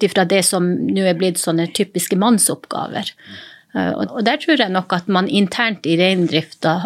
ifra 0.06 0.24
det 0.28 0.42
som 0.48 0.70
nå 0.88 1.04
er 1.04 1.18
blitt 1.18 1.40
sånne 1.40 1.68
typiske 1.76 2.16
mannsoppgaver. 2.20 3.12
Og 3.74 4.20
der 4.24 4.38
tror 4.38 4.60
jeg 4.62 4.70
nok 4.70 4.92
at 4.94 5.08
man 5.10 5.28
internt 5.28 5.86
i 5.90 5.96
reindrifta 5.98 6.76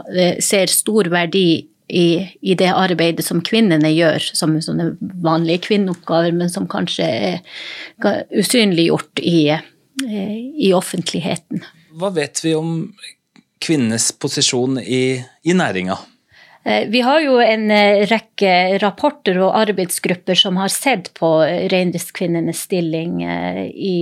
ser 0.42 0.72
stor 0.72 1.10
verdi 1.12 1.68
i, 1.88 2.28
i, 2.40 2.54
det 2.54 2.68
arbeidet 2.68 3.24
som 3.24 3.40
kvinnene 3.44 3.90
gjør, 3.92 4.24
som 4.36 4.56
sånne 4.62 4.90
vanlige 5.24 5.64
kvinneoppgaver, 5.68 6.34
men 6.36 6.52
som 6.52 6.68
kanskje 6.68 7.06
er 7.08 8.24
usynliggjort 8.36 9.22
i, 9.24 9.48
eh, 9.54 10.36
i 10.68 10.72
offentligheten. 10.76 11.64
Hva 11.98 12.12
vet 12.14 12.44
vi 12.44 12.54
om 12.56 12.74
kvinnenes 13.64 14.10
posisjon 14.20 14.78
i, 14.82 15.18
i 15.44 15.56
næringa? 15.56 15.96
Eh, 16.64 16.88
vi 16.88 17.00
har 17.00 17.20
jo 17.20 17.38
en 17.42 17.70
eh, 17.70 18.04
rekke 18.10 18.78
rapporter 18.82 19.38
og 19.42 19.56
arbeidsgrupper 19.60 20.38
som 20.38 20.58
har 20.60 20.72
sett 20.72 21.12
på 21.18 21.32
reindriftskvinnenes 21.70 22.66
stilling 22.68 23.22
i 23.24 23.98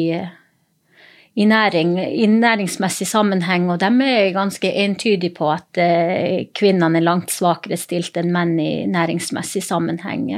i, 1.39 1.45
næring, 1.45 1.99
i 2.01 2.27
næringsmessig 2.27 3.07
sammenheng, 3.07 3.69
og 3.71 3.81
de 3.81 3.89
er 4.09 4.31
ganske 4.33 4.71
entydige 4.73 5.35
på 5.37 5.51
at 5.53 5.81
eh, 5.81 6.47
kvinnene 6.57 6.97
er 6.97 7.05
langt 7.05 7.35
svakere 7.35 7.77
stilt 7.77 8.17
enn 8.17 8.31
menn 8.33 8.55
i 8.57 8.71
næringsmessig 8.89 9.61
sammenheng. 9.67 10.31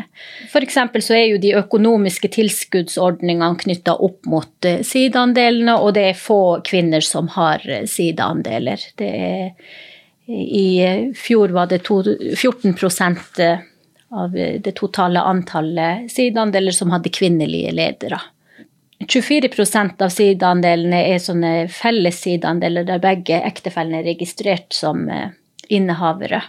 F.eks. 0.49 0.81
så 1.07 1.15
er 1.15 1.29
jo 1.29 1.39
de 1.39 1.55
økonomiske 1.61 2.33
tilskuddsordningene 2.35 3.61
knytta 3.63 3.95
opp 3.95 4.27
mot 4.27 4.67
eh, 4.67 4.83
sideandelene, 4.83 5.79
og 5.79 5.95
det 5.95 6.09
er 6.09 6.19
få 6.19 6.41
kvinner 6.67 7.07
som 7.07 7.31
har 7.37 7.63
eh, 7.63 7.87
sideandeler. 7.87 8.83
Det 8.99 9.13
er, 9.31 9.79
I 10.29 11.13
fjor 11.17 11.49
var 11.57 11.67
det 11.67 11.79
to, 11.89 12.03
14 12.37 12.75
av 14.11 14.33
det 14.33 14.73
totale 14.77 15.21
antallet 15.21 16.13
sideandeler 16.13 16.73
som 16.73 16.91
hadde 16.93 17.13
kvinnelige 17.13 17.73
ledere. 17.73 18.21
24% 18.99 20.03
av 20.03 20.11
sideandelene 20.11 21.01
er 21.13 21.21
sånne 21.23 21.53
felles 21.73 22.19
sideandeler 22.25 22.85
der 22.89 23.01
begge 23.03 23.39
ektefellene 23.47 24.03
er 24.03 24.09
registrert 24.11 24.75
som 24.75 25.07
eh, 25.09 25.31
innehavere. 25.69 26.43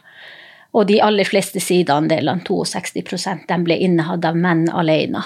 Og 0.74 0.88
de 0.90 1.00
aller 1.02 1.28
fleste 1.30 1.62
sideandelene, 1.62 2.44
62 2.46 3.46
de 3.48 3.60
ble 3.66 3.78
innehatt 3.78 4.26
av 4.26 4.38
menn 4.38 4.68
alene. 4.70 5.24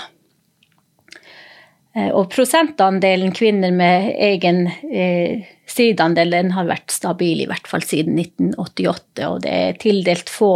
Eh, 1.96 2.10
og 2.10 2.32
prosentandelen 2.34 3.34
kvinner 3.36 3.74
med 3.76 4.10
egen 4.18 4.66
eh, 4.90 5.46
sideandel 5.70 6.34
den 6.34 6.52
har 6.58 6.70
vært 6.70 6.94
stabil 6.94 7.44
i 7.44 7.50
hvert 7.50 7.70
fall 7.70 7.86
siden 7.86 8.18
1988, 8.20 9.28
og 9.30 9.42
det 9.46 9.54
er 9.54 9.82
tildelt 9.82 10.32
få 10.32 10.56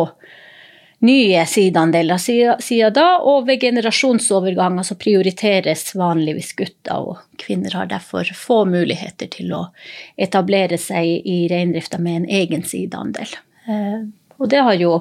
nye 1.06 1.44
sideandeler 1.46 2.17
siden 2.17 2.94
da, 2.94 3.06
og 3.22 3.46
ved 3.48 3.62
generasjonsoverganger 3.62 4.86
så 4.88 4.98
prioriteres 4.98 5.91
vanligvis 5.98 6.56
gutter, 6.58 7.12
og 7.12 7.41
kvinner 7.41 7.75
har 7.77 7.91
derfor 7.91 8.25
få 8.34 8.63
muligheter 8.70 9.29
til 9.29 9.53
å 9.53 9.67
etablere 10.17 10.79
seg 10.82 11.22
i 11.22 11.44
reindrifta 11.51 12.01
med 12.01 12.24
en 12.24 12.32
egen 12.39 12.65
sideandel. 12.65 13.29
Eh, 13.70 14.01
og 14.38 14.50
det 14.50 14.63
har 14.65 14.82
jo 14.82 14.98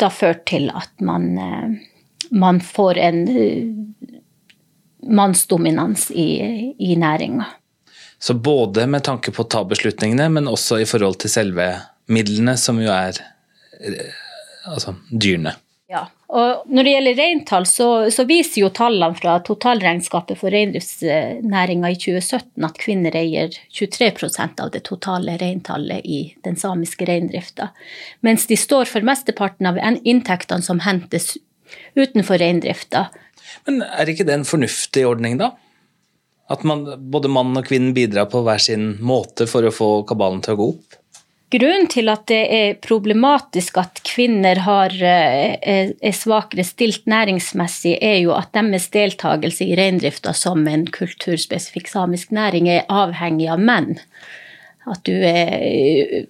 da 0.00 0.08
ført 0.12 0.46
til 0.48 0.70
at 0.72 0.92
man, 1.04 1.28
eh, 1.38 2.26
man 2.32 2.60
får 2.64 3.04
en 3.04 3.22
eh, 3.28 4.19
mannsdominans 5.02 6.10
i, 6.10 6.74
i 6.78 6.96
næringa. 6.96 7.46
Så 8.20 8.34
både 8.34 8.86
med 8.86 9.04
tanke 9.06 9.32
på 9.32 9.44
å 9.46 9.48
ta 9.48 9.64
beslutningene, 9.64 10.28
men 10.28 10.48
også 10.50 10.82
i 10.82 10.88
forhold 10.88 11.22
til 11.22 11.32
selve 11.32 11.70
midlene, 12.12 12.56
som 12.60 12.80
jo 12.82 12.92
er 12.92 13.16
altså 14.68 14.94
dyrene. 15.10 15.54
Ja, 15.90 16.04
og 16.30 16.68
Når 16.70 16.86
det 16.86 16.90
gjelder 16.92 17.16
reintall, 17.18 17.64
så, 17.66 17.86
så, 18.14 18.22
viser 18.28 18.60
jo 18.62 18.68
tallene 18.70 19.16
fra 19.18 19.40
totalregnskapet 19.42 20.38
for 20.38 20.54
reindriftsnæringa 20.54 21.90
i 21.90 21.96
2017 21.98 22.66
at 22.68 22.78
kvinner 22.78 23.16
eier 23.18 23.56
23% 23.74 24.62
av 24.62 24.70
det 24.70 24.84
totale 24.86 25.34
reintallet 25.40 26.06
i 26.06 26.20
den 26.46 26.60
samiske 26.60 27.08
reindrifta, 27.10 27.72
mens 28.22 28.46
de 28.46 28.58
står 28.60 28.86
for 28.92 29.06
mesteparten 29.06 29.66
av 29.72 29.80
inntektene 29.82 30.62
som 30.62 30.84
hentes 30.86 31.32
utenfor 31.98 32.38
reindrifta. 32.38 33.08
Men 33.66 33.82
er 33.86 34.12
ikke 34.12 34.26
det 34.28 34.38
en 34.38 34.48
fornuftig 34.48 35.06
ordning, 35.08 35.38
da? 35.40 35.52
At 36.50 36.64
man, 36.66 36.86
både 37.12 37.30
mann 37.30 37.54
og 37.54 37.68
kvinnen 37.68 37.94
bidrar 37.94 38.26
på 38.30 38.42
hver 38.46 38.58
sin 38.62 38.96
måte 39.06 39.46
for 39.50 39.66
å 39.66 39.74
få 39.74 39.90
kabalen 40.08 40.42
til 40.42 40.56
å 40.56 40.60
gå 40.60 40.70
opp? 40.72 41.00
Grunnen 41.50 41.88
til 41.90 42.06
at 42.12 42.28
det 42.30 42.40
er 42.54 42.76
problematisk 42.78 43.80
at 43.82 43.98
kvinner 44.06 44.60
har, 44.62 44.92
eh, 44.94 45.90
er 45.98 46.14
svakere 46.14 46.62
stilt 46.66 47.08
næringsmessig, 47.10 47.96
er 48.00 48.20
jo 48.22 48.36
at 48.36 48.52
deres 48.54 48.86
deltakelse 48.94 49.66
i 49.66 49.74
reindrifta 49.74 50.32
som 50.32 50.62
en 50.68 50.86
kulturspesifikk 50.86 51.90
samisk 51.90 52.30
næring 52.30 52.68
er 52.68 52.86
avhengig 52.86 53.50
av 53.50 53.58
menn. 53.58 53.98
At 54.86 55.02
du 55.02 55.12
er 55.12 55.50
eh, 55.58 56.24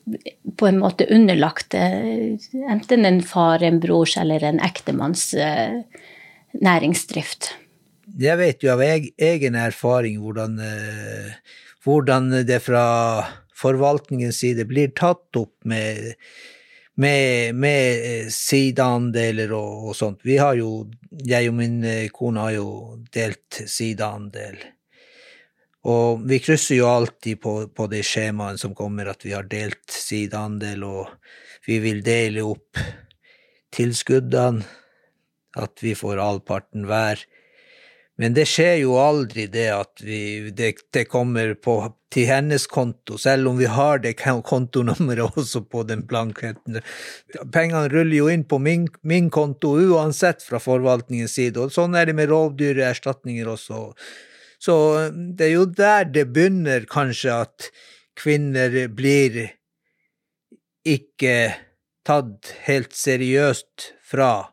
på 0.56 0.68
en 0.68 0.80
måte 0.80 1.08
underlagt 1.12 1.74
eh, 1.74 2.40
enten 2.72 3.04
en 3.04 3.20
far, 3.20 3.62
en 3.62 3.80
brors 3.80 4.16
eller 4.16 4.42
en 4.42 4.60
ektemanns 4.60 5.34
næringsdrift. 6.54 7.52
Jeg 8.18 8.38
vet 8.40 8.64
jo 8.64 8.72
av 8.72 8.82
egen 8.82 9.54
erfaring 9.54 10.18
hvordan, 10.18 10.56
hvordan 11.84 12.32
det 12.48 12.58
fra 12.64 12.86
forvaltningens 13.60 14.40
side 14.42 14.64
blir 14.68 14.92
tatt 14.96 15.36
opp 15.38 15.54
med, 15.68 16.14
med, 17.00 17.54
med 17.54 18.06
eh, 18.06 18.28
sideandeler 18.32 19.52
og, 19.56 19.90
og, 19.90 19.96
sånt. 19.96 20.24
Vi 20.26 20.38
har 20.40 20.58
jo, 20.58 20.84
jeg 21.10 21.50
og 21.50 21.56
min 21.60 21.80
eh, 21.84 22.08
kone 22.14 22.46
har 22.46 22.56
jo 22.56 22.68
delt 23.14 23.62
sideandel. 23.66 24.58
Og 25.90 26.26
vi 26.28 26.40
krysser 26.44 26.76
jo 26.76 26.90
alltid 26.90 27.40
på, 27.40 27.54
på 27.72 27.86
det 27.88 28.02
skjemaene 28.04 28.60
som 28.60 28.74
kommer, 28.76 29.08
at 29.12 29.24
vi 29.24 29.32
har 29.32 29.48
delt 29.48 29.88
sideandel, 29.88 30.84
og 30.84 31.14
vi 31.64 31.78
vil 31.80 32.02
dele 32.04 32.44
opp 32.44 32.80
tilskuddene, 33.72 34.66
at 35.58 35.82
vi 35.82 35.94
får 35.98 36.20
halvparten 36.20 36.86
hver. 36.88 37.22
Men 38.20 38.34
det 38.36 38.44
skjer 38.50 38.82
jo 38.82 38.98
aldri 39.00 39.46
det 39.48 39.68
at 39.72 40.02
vi, 40.04 40.50
det, 40.52 40.74
det, 40.92 41.06
kommer 41.08 41.54
på, 41.56 41.78
til 42.12 42.26
hennes 42.28 42.66
konto, 42.68 43.16
selv 43.16 43.48
om 43.48 43.56
vi 43.56 43.68
har 43.70 44.02
det 44.04 44.18
kontonummeret 44.20 45.38
også 45.40 45.62
på 45.64 45.86
den 45.88 46.02
blanketten. 46.08 46.82
Pengene 47.48 47.88
ruller 47.88 48.18
jo 48.18 48.28
inn 48.28 48.44
på 48.44 48.58
min, 48.60 48.84
min, 49.08 49.30
konto 49.32 49.72
uansett 49.80 50.44
fra 50.44 50.60
forvaltningens 50.60 51.38
side, 51.38 51.56
og 51.64 51.72
sånn 51.72 51.96
er 51.96 52.10
det 52.10 52.18
med 52.20 52.28
rovdyrerstatninger 52.28 53.48
også. 53.48 53.86
Så 54.60 54.76
det 55.08 55.48
er 55.48 55.54
jo 55.54 55.64
der 55.72 56.04
det 56.12 56.28
begynner, 56.34 56.84
kanskje, 56.92 57.40
at 57.46 57.70
kvinner 58.20 58.82
blir 58.92 59.46
ikke 60.84 61.36
tatt 62.04 62.52
helt 62.66 62.92
seriøst 62.92 63.94
fra 64.04 64.50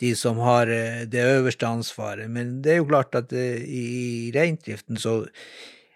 de 0.00 0.14
som 0.18 0.40
har 0.42 0.70
eh, 0.70 1.04
det 1.10 1.22
øverste 1.22 1.66
ansvaret. 1.66 2.30
Men 2.30 2.60
det 2.62 2.72
er 2.72 2.82
jo 2.82 2.90
klart 2.90 3.14
at 3.18 3.32
eh, 3.32 3.62
i 3.62 4.32
reindriften 4.34 5.00
så 5.00 5.24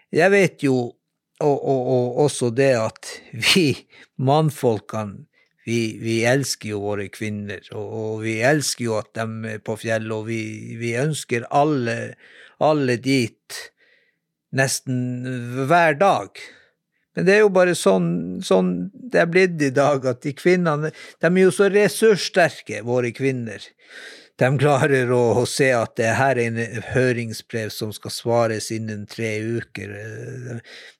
Jeg 0.09 0.31
vet 0.31 0.63
jo 0.63 0.95
og, 1.39 1.57
og, 1.63 1.81
og 1.87 2.17
også 2.25 2.49
det 2.49 2.73
at 2.75 3.09
vi 3.53 3.87
mannfolkene 4.17 5.25
vi, 5.69 5.99
vi, 6.01 6.23
elsker 6.25 6.71
jo 6.71 6.79
våre 6.81 7.09
kvinner, 7.13 7.61
og, 7.77 7.89
og, 7.93 8.13
vi 8.23 8.39
elsker 8.41 8.87
jo 8.87 8.95
at 8.97 9.11
de 9.13 9.51
er 9.51 9.59
på 9.61 9.75
fjellet, 9.77 10.13
og 10.15 10.25
vi, 10.25 10.39
vi 10.79 10.95
ønsker 10.97 11.45
alle, 11.53 12.15
alle 12.57 12.95
dit 12.97 13.59
nesten 14.55 15.27
hver 15.69 15.99
dag. 15.99 16.41
Men 17.17 17.25
det 17.25 17.35
er 17.35 17.43
jo 17.43 17.51
bare 17.53 17.73
sånn, 17.75 18.09
sånn 18.45 18.73
det 18.93 19.23
er 19.23 19.29
blitt 19.31 19.61
i 19.65 19.71
dag, 19.73 20.05
at 20.07 20.21
de 20.23 20.33
kvinnene 20.37 20.91
De 20.93 21.29
er 21.29 21.41
jo 21.41 21.51
så 21.53 21.69
ressurssterke, 21.73 22.83
våre 22.85 23.11
kvinner. 23.15 23.63
De 24.39 24.49
klarer 24.61 25.09
å, 25.11 25.23
å 25.41 25.45
se 25.49 25.67
at 25.75 25.97
det 25.99 26.13
her 26.15 26.39
er 26.39 26.45
en 26.47 26.83
høringsbrev 26.93 27.73
som 27.75 27.91
skal 27.95 28.13
svares 28.13 28.69
innen 28.71 29.03
tre 29.09 29.33
uker, 29.59 29.91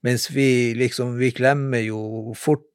mens 0.04 0.28
vi 0.34 0.74
liksom 0.76 1.16
Vi 1.22 1.32
glemmer 1.38 1.86
jo 1.86 2.34
fort 2.36 2.68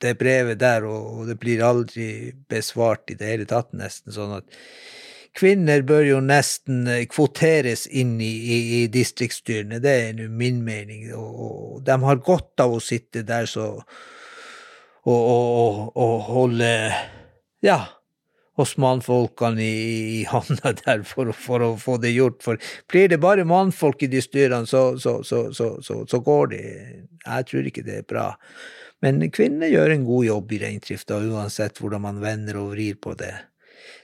det 0.00 0.14
brevet 0.16 0.60
der, 0.62 0.86
og 0.88 1.26
det 1.28 1.36
blir 1.40 1.60
aldri 1.64 2.32
besvart 2.48 3.12
i 3.12 3.18
det 3.20 3.28
hele 3.34 3.46
tatt, 3.48 3.74
nesten. 3.76 4.14
sånn 4.16 4.38
at 4.38 4.48
kvinner 5.36 5.84
bør 5.86 6.04
jo 6.06 6.20
nesten 6.24 6.86
eh, 6.90 7.04
kvoteres 7.10 7.86
inn 7.86 8.16
i, 8.20 8.30
i, 8.30 8.58
i 8.80 8.80
distriktsstyrene, 8.92 9.80
det 9.82 9.94
er 10.06 10.16
nå 10.18 10.28
min 10.32 10.64
mening. 10.66 11.08
Og, 11.14 11.44
og, 11.46 11.76
de 11.86 11.96
har 12.04 12.24
godt 12.26 12.64
av 12.64 12.76
å 12.76 12.82
sitte 12.84 13.24
der 13.26 13.48
så 13.50 13.70
og, 15.08 15.16
og, 15.16 15.96
og 15.96 16.16
holde 16.28 16.74
Ja, 17.64 17.78
hos 18.60 18.74
mannfolkene 18.80 19.62
i, 19.64 20.20
i 20.20 20.24
handa 20.28 20.74
der 20.84 21.04
for, 21.08 21.32
for, 21.36 21.64
å 21.64 21.70
få 21.80 21.96
det 22.02 22.12
gjort. 22.14 22.40
For 22.44 22.60
blir 22.90 23.08
det 23.12 23.20
bare 23.22 23.46
mannfolk 23.48 24.04
i 24.04 24.10
de 24.12 24.22
styrene, 24.24 24.68
så, 24.68 24.98
så, 25.00 25.20
så, 25.24 25.46
så, 25.80 26.20
går 26.24 26.52
det 26.52 26.62
Jeg 26.62 27.48
tror 27.50 27.70
ikke 27.70 27.86
det 27.86 28.02
er 28.02 28.08
bra. 28.08 28.26
Men 29.00 29.22
kvinner 29.32 29.70
gjør 29.72 29.94
en 29.94 30.04
god 30.04 30.26
jobb 30.26 30.52
i 30.52 30.60
reindrifta, 30.60 31.20
uansett 31.24 31.80
hvordan 31.80 32.04
man 32.04 32.20
vender 32.20 32.60
og 32.60 32.74
vrir 32.74 32.98
på 33.00 33.16
det. 33.16 33.32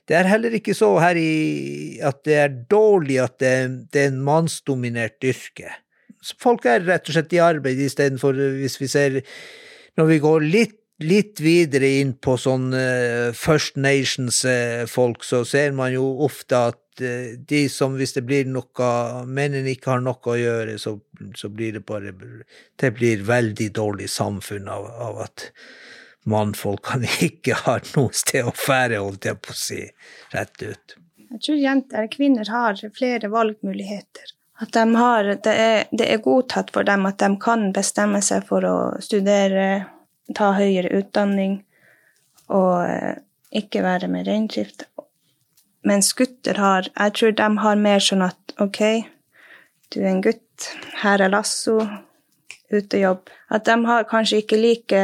Det 0.06 0.14
er 0.14 0.30
heller 0.30 0.54
ikke 0.54 0.74
så 0.76 0.92
her 1.02 1.18
i 1.18 1.98
at 2.04 2.22
det 2.26 2.38
er 2.38 2.56
dårlig 2.70 3.18
at 3.24 3.38
det, 3.42 3.52
det 3.92 4.04
er 4.04 4.12
en 4.12 4.22
mannsdominert 4.26 5.22
yrke. 5.26 5.72
Folk 6.42 6.66
er 6.66 6.84
rett 6.86 7.08
og 7.10 7.16
slett 7.16 7.34
i 7.34 7.42
arbeid 7.42 7.80
istedenfor, 7.82 8.38
hvis 8.60 8.80
vi 8.80 8.90
ser 8.90 9.22
Når 9.96 10.06
vi 10.10 10.18
går 10.20 10.44
litt 10.44 10.82
litt 11.04 11.42
videre 11.44 11.88
inn 12.00 12.14
på 12.24 12.38
sånn 12.40 12.70
uh, 12.72 13.32
First 13.36 13.76
Nations-folk, 13.76 15.20
uh, 15.20 15.26
så 15.28 15.42
ser 15.44 15.74
man 15.76 15.92
jo 15.92 16.06
ofte 16.24 16.60
at 16.72 16.80
de 16.96 17.66
som, 17.68 17.98
hvis 18.00 18.14
det 18.16 18.22
blir 18.24 18.46
noe 18.48 18.86
mennene 19.28 19.74
ikke 19.74 19.90
har 19.92 20.00
noe 20.00 20.30
å 20.32 20.38
gjøre, 20.40 20.78
så, 20.80 20.94
så, 21.36 21.50
blir 21.52 21.74
det 21.76 21.82
bare 21.84 22.14
Det 22.80 22.92
blir 22.96 23.26
veldig 23.28 23.66
dårlig 23.76 24.08
samfunn 24.08 24.68
av, 24.72 24.86
av 24.88 25.20
at 25.26 25.50
mannfolkene 26.30 27.10
ikke 27.28 27.58
har 27.64 27.84
noe 27.96 28.14
sted 28.16 28.46
å 28.46 28.54
fære, 28.54 29.00
holdt 29.02 29.28
jeg 29.28 29.40
på 29.42 29.54
å 29.54 29.58
si, 29.58 29.82
rett 30.34 30.62
ut. 30.62 30.96
Jeg 31.26 31.42
tror 31.42 31.58
jenter, 31.60 32.08
kvinner, 32.10 32.48
har 32.50 32.80
flere 32.94 33.30
valgmuligheter. 33.32 34.32
At 34.62 34.72
de 34.72 34.84
har, 34.96 35.34
det, 35.44 35.52
er, 35.52 35.84
det 35.92 36.06
er 36.08 36.22
godtatt 36.24 36.70
for 36.72 36.86
dem 36.86 37.04
at 37.08 37.18
de 37.20 37.28
kan 37.42 37.68
bestemme 37.76 38.22
seg 38.24 38.46
for 38.48 38.64
å 38.64 38.76
studere, 39.04 39.86
ta 40.34 40.54
høyere 40.56 40.90
utdanning 40.96 41.60
og 42.50 42.86
eh, 42.86 43.18
ikke 43.60 43.84
være 43.84 44.08
med 44.10 44.26
reindrift. 44.26 44.86
Mens 45.86 46.10
gutter 46.18 46.58
har 46.58 46.88
Jeg 46.88 47.12
tror 47.14 47.36
de 47.38 47.50
har 47.62 47.76
mer 47.78 48.02
sånn 48.02 48.24
at 48.26 48.56
OK, 48.62 48.80
du 49.94 50.00
er 50.00 50.10
en 50.10 50.24
gutt, 50.24 50.70
her 51.02 51.22
er 51.22 51.30
lasso, 51.30 51.76
ut 52.72 52.96
og 52.96 53.00
jobb. 53.00 53.30
At 53.54 53.68
de 53.68 53.76
har 53.86 54.08
kanskje 54.10 54.40
ikke 54.42 54.58
like 54.58 55.02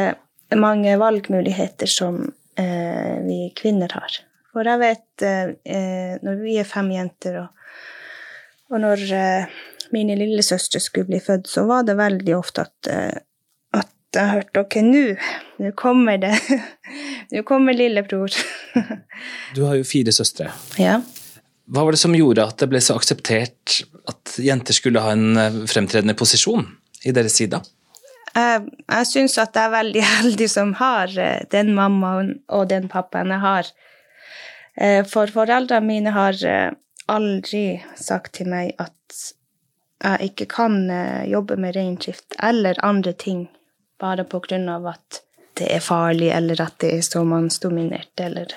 mange 0.59 0.95
valgmuligheter 0.99 1.89
som 1.89 2.21
eh, 2.59 3.17
vi 3.25 3.39
kvinner 3.57 3.93
har. 3.95 4.19
For 4.53 4.69
jeg 4.69 4.81
vet 4.81 5.25
eh, 5.25 5.53
eh, 5.65 6.15
når 6.23 6.41
vi 6.43 6.57
er 6.61 6.69
fem 6.69 6.91
jenter, 6.93 7.39
og, 7.41 7.69
og 8.73 8.83
når 8.83 9.05
eh, 9.17 9.61
mine 9.93 10.17
lillesøstre 10.17 10.81
skulle 10.81 11.09
bli 11.09 11.21
født, 11.23 11.49
så 11.49 11.65
var 11.69 11.87
det 11.87 11.97
veldig 11.99 12.35
ofte 12.37 12.67
at, 12.67 12.91
eh, 12.91 13.17
at 13.79 14.17
jeg 14.19 14.31
hørte 14.35 14.63
ok, 14.65 14.79
nå, 14.85 15.03
nå 15.63 15.73
kommer 15.79 16.21
det. 16.21 16.35
Nå 17.33 17.41
kommer 17.47 17.73
lillebror. 17.73 18.29
du 19.55 19.63
har 19.65 19.77
jo 19.79 19.85
fire 19.87 20.11
søstre. 20.13 20.51
Ja. 20.77 20.99
Hva 21.73 21.85
var 21.85 21.95
det 21.95 22.01
som 22.01 22.13
gjorde 22.13 22.43
at 22.45 22.59
det 22.61 22.67
ble 22.69 22.81
så 22.83 22.97
akseptert 22.99 23.79
at 24.11 24.35
jenter 24.43 24.75
skulle 24.75 25.01
ha 25.01 25.15
en 25.15 25.39
eh, 25.39 25.61
fremtredende 25.71 26.13
posisjon 26.19 26.67
i 27.07 27.13
deres 27.15 27.39
side? 27.39 27.61
Jeg, 28.33 28.69
jeg 28.89 29.09
syns 29.09 29.37
at 29.41 29.57
jeg 29.57 29.67
er 29.69 29.75
veldig 29.75 30.05
heldig 30.17 30.49
som 30.49 30.73
har 30.79 31.13
eh, 31.19 31.43
den 31.53 31.73
mammaen 31.77 32.35
og 32.49 32.69
den 32.71 32.89
pappaen 32.91 33.33
jeg 33.33 33.43
har. 33.43 33.71
Eh, 34.75 35.01
for 35.09 35.29
foreldrene 35.33 35.85
mine 35.85 36.13
har 36.15 36.39
eh, 36.47 36.71
aldri 37.13 37.65
sagt 37.99 38.39
til 38.39 38.49
meg 38.53 38.73
at 38.81 38.99
jeg 40.03 40.33
ikke 40.33 40.45
kan 40.51 40.73
jobbe 41.29 41.55
med 41.55 41.77
reindrift 41.77 42.35
eller 42.43 42.75
andre 42.83 43.13
ting 43.15 43.45
bare 44.01 44.25
på 44.27 44.41
grunn 44.43 44.65
av 44.67 44.89
at 44.91 45.21
det 45.55 45.69
er 45.71 45.83
farlig, 45.85 46.27
eller 46.33 46.59
at 46.59 46.75
det 46.81 46.89
er 46.97 47.03
så 47.05 47.21
mannsdominert, 47.23 48.11
eller 48.19 48.51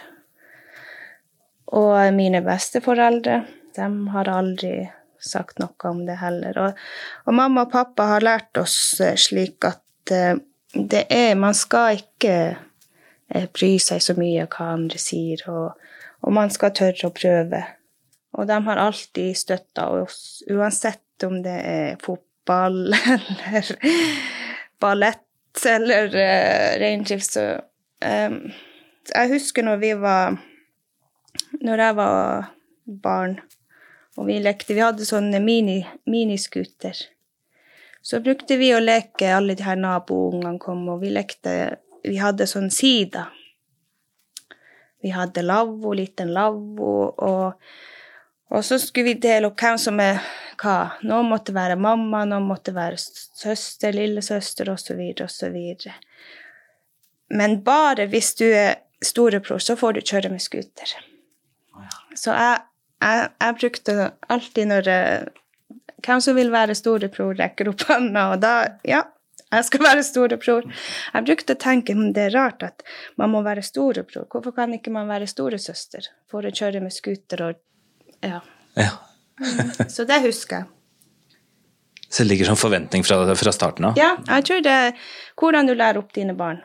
Og 1.76 2.14
mine 2.14 2.40
besteforeldre, 2.42 3.44
de 3.76 3.86
har 4.14 4.28
aldri 4.32 4.88
sagt 5.22 5.60
noe 5.62 5.90
om 5.90 6.04
det 6.06 6.18
heller. 6.20 6.58
Og, 6.62 6.84
og, 7.26 7.34
mamma 7.34 7.66
og 7.66 7.72
pappa 7.72 8.10
har 8.14 8.24
lært 8.24 8.58
oss 8.60 9.00
eh, 9.00 9.16
slik 9.18 9.64
at 9.68 10.12
uh, 10.12 10.36
det 10.76 11.06
er 11.12 11.34
Man 11.38 11.54
skal 11.56 12.00
ikke 12.00 12.36
uh, 12.56 13.46
bry 13.54 13.76
seg 13.82 14.02
så 14.02 14.16
mye 14.18 14.44
av 14.44 14.52
hva 14.52 14.70
andre 14.76 15.00
sier, 15.00 15.42
og, 15.50 15.88
og, 16.22 16.30
man 16.36 16.52
skal 16.52 16.74
tørre 16.76 17.10
å 17.10 17.16
prøve. 17.16 17.62
Og 18.36 18.48
de 18.48 18.60
har 18.68 18.82
alltid 18.82 19.36
støtta 19.38 19.88
oss, 19.96 20.42
uansett 20.52 21.24
om 21.24 21.38
det 21.44 21.56
er 21.64 22.00
fotball 22.04 22.92
eller 23.56 23.70
ballett 24.82 25.64
eller 25.64 26.12
uh, 26.12 26.78
reindrift. 26.82 27.38
Så 27.38 27.46
um, 28.04 28.40
jeg 29.06 29.32
husker 29.32 29.64
når 29.64 29.80
vi 29.80 29.92
var 30.00 30.36
Når 31.62 31.80
jeg 31.80 31.96
var 31.96 32.50
barn 33.02 33.38
og 34.16 34.26
vi 34.28 34.38
lekte 34.40 34.74
Vi 34.74 34.84
hadde 34.84 35.06
sånne 35.06 35.40
mini, 35.44 35.80
miniskuter. 36.08 36.96
Så 38.02 38.20
brukte 38.22 38.56
vi 38.56 38.70
å 38.74 38.80
leke, 38.80 39.32
alle 39.34 39.56
de 39.58 39.66
her 39.66 39.78
naboungene 39.80 40.58
kom, 40.62 40.84
og 40.92 41.02
vi 41.02 41.12
lekte 41.14 41.76
Vi 42.06 42.16
hadde 42.20 42.46
sånn 42.46 42.70
sida. 42.70 43.26
Vi 45.02 45.12
hadde 45.14 45.42
lavvo, 45.44 45.92
liten 45.94 46.32
lavvo, 46.34 46.92
og, 47.22 47.68
og 48.50 48.64
så 48.64 48.78
skulle 48.80 49.12
vi 49.12 49.20
dele 49.22 49.50
opp 49.50 49.60
hvem 49.60 49.78
som 49.78 50.00
er 50.02 50.22
hva. 50.58 50.76
Noen 51.06 51.28
måtte 51.30 51.54
være 51.54 51.76
mamma, 51.78 52.24
noen 52.24 52.46
måtte 52.48 52.74
være 52.74 52.98
søster, 52.98 53.94
lillesøster, 53.94 54.70
osv., 54.72 55.02
osv. 55.22 55.58
Men 57.36 57.60
bare 57.66 58.06
hvis 58.10 58.32
du 58.38 58.46
er 58.48 58.80
storebror, 59.04 59.60
så 59.62 59.76
får 59.76 59.98
du 59.98 60.00
kjøre 60.06 60.32
med 60.32 60.42
scooter. 60.42 60.94
Så 62.16 62.32
jeg 62.32 62.65
jeg, 63.02 63.28
jeg 63.42 63.58
brukte 63.60 63.96
alltid 64.28 64.72
når 64.72 64.88
jeg, 64.92 65.26
Hvem 66.06 66.20
som 66.22 66.36
vil 66.36 66.50
være 66.52 66.74
storebror, 66.76 67.34
rekker 67.38 67.70
opp 67.72 67.82
hånda, 67.88 68.26
og 68.34 68.42
da 68.42 68.52
Ja, 68.86 69.02
jeg 69.52 69.64
skal 69.68 69.84
være 69.88 70.04
storebror. 70.06 70.66
Jeg 71.14 71.26
brukte 71.26 71.56
å 71.56 71.60
tenke 71.60 71.96
om 71.96 72.12
det 72.14 72.28
er 72.28 72.36
rart 72.36 72.62
at 72.66 72.84
man 73.18 73.32
må 73.32 73.42
være 73.46 73.64
storebror. 73.66 74.26
Hvorfor 74.30 74.54
kan 74.54 74.74
ikke 74.76 74.92
man 74.94 75.08
være 75.10 75.28
storesøster 75.30 76.08
for 76.30 76.46
å 76.46 76.52
kjøre 76.54 76.82
med 76.84 76.94
scooter 76.94 77.48
og 77.50 77.62
Ja. 78.24 78.40
ja. 78.78 78.92
Så 79.92 80.06
det 80.08 80.22
husker 80.24 80.62
jeg. 80.62 80.68
Så 82.08 82.22
det 82.22 82.30
ligger 82.30 82.52
som 82.52 82.56
forventning 82.56 83.02
fra, 83.04 83.18
fra 83.34 83.52
starten 83.52 83.88
av? 83.88 83.98
Ja, 83.98 84.14
jeg 84.28 84.46
tror 84.46 84.62
det 84.62 84.72
er 84.72 85.08
hvordan 85.36 85.66
du 85.66 85.74
lærer 85.74 85.98
opp 86.00 86.14
dine 86.14 86.36
barn. 86.38 86.62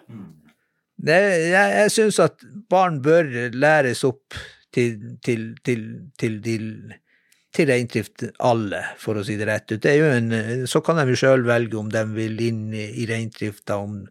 Det, 1.02 1.18
jeg 1.50 1.78
jeg 1.80 1.92
syns 1.96 2.20
at 2.22 2.44
barn 2.70 3.00
bør 3.02 3.50
læres 3.58 4.04
opp 4.06 4.38
til, 4.74 5.18
til, 5.24 5.48
til, 5.64 5.80
til, 6.20 7.68
reindrift, 7.68 8.24
alle, 8.40 8.84
for 9.02 9.20
å 9.20 9.26
si 9.28 9.36
det 9.40 9.50
rett 9.50 9.74
ut. 9.74 9.82
Det 9.84 9.98
en, 10.08 10.32
så 10.70 10.84
kan 10.86 11.02
de 11.02 11.12
jo 11.12 11.20
sjøl 11.20 11.44
velge 11.48 11.80
om 11.80 11.92
de 11.92 12.06
vil 12.16 12.40
inn 12.48 12.70
i 12.76 13.08
reindrifta, 13.10 13.82
om, 13.82 14.06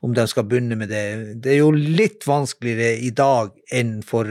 om 0.00 0.14
de 0.14 0.26
skal 0.30 0.46
begynne 0.48 0.78
med 0.78 0.92
det. 0.92 1.04
Det 1.42 1.54
er 1.54 1.60
jo 1.62 1.72
litt 1.74 2.26
vanskeligere 2.28 2.98
i 3.02 3.10
dag 3.10 3.54
enn 3.74 3.98
for 4.06 4.28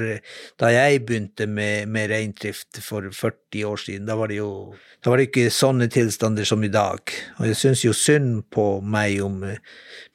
da 0.59 0.71
jeg 0.73 1.03
begynte 1.07 1.47
med, 1.49 1.89
med 1.91 2.11
reindrift 2.11 2.79
for 2.83 3.09
40 3.11 3.65
år 3.67 3.81
siden. 3.83 4.07
Da 4.07 4.15
var 4.19 4.31
det 4.31 4.39
jo 4.39 4.51
da 5.03 5.11
var 5.11 5.21
det 5.21 5.27
ikke 5.29 5.51
sånne 5.53 5.85
tilstander 5.93 6.47
som 6.47 6.63
i 6.65 6.71
dag. 6.73 6.99
Og 7.37 7.45
jeg 7.47 7.57
syns 7.59 7.83
jo 7.85 7.93
synd 7.95 8.47
på 8.53 8.65
meg 8.81 9.21
om 9.23 9.43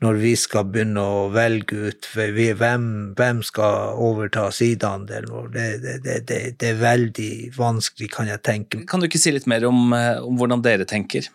når 0.02 0.18
vi 0.20 0.32
skal 0.36 0.66
begynne 0.68 1.00
å 1.00 1.28
velge 1.32 1.92
ut 1.92 2.08
hvem, 2.12 2.88
hvem 3.16 3.44
skal 3.46 3.94
overta 4.02 4.48
sideandelen. 4.52 5.52
Det, 5.54 5.68
det, 5.84 6.16
det, 6.28 6.40
det, 6.58 6.72
er 6.72 6.82
veldig 6.82 7.32
vanskelig, 7.56 8.10
kan 8.12 8.28
jeg 8.28 8.42
tenke. 8.44 8.82
Kan 8.90 9.00
du 9.00 9.08
ikke 9.08 9.22
si 9.22 9.32
litt 9.34 9.48
mer 9.50 9.64
om, 9.68 9.94
eh, 9.96 10.18
om 10.20 10.36
hvordan 10.40 10.64
dere 10.66 10.88
tenker? 10.88 11.30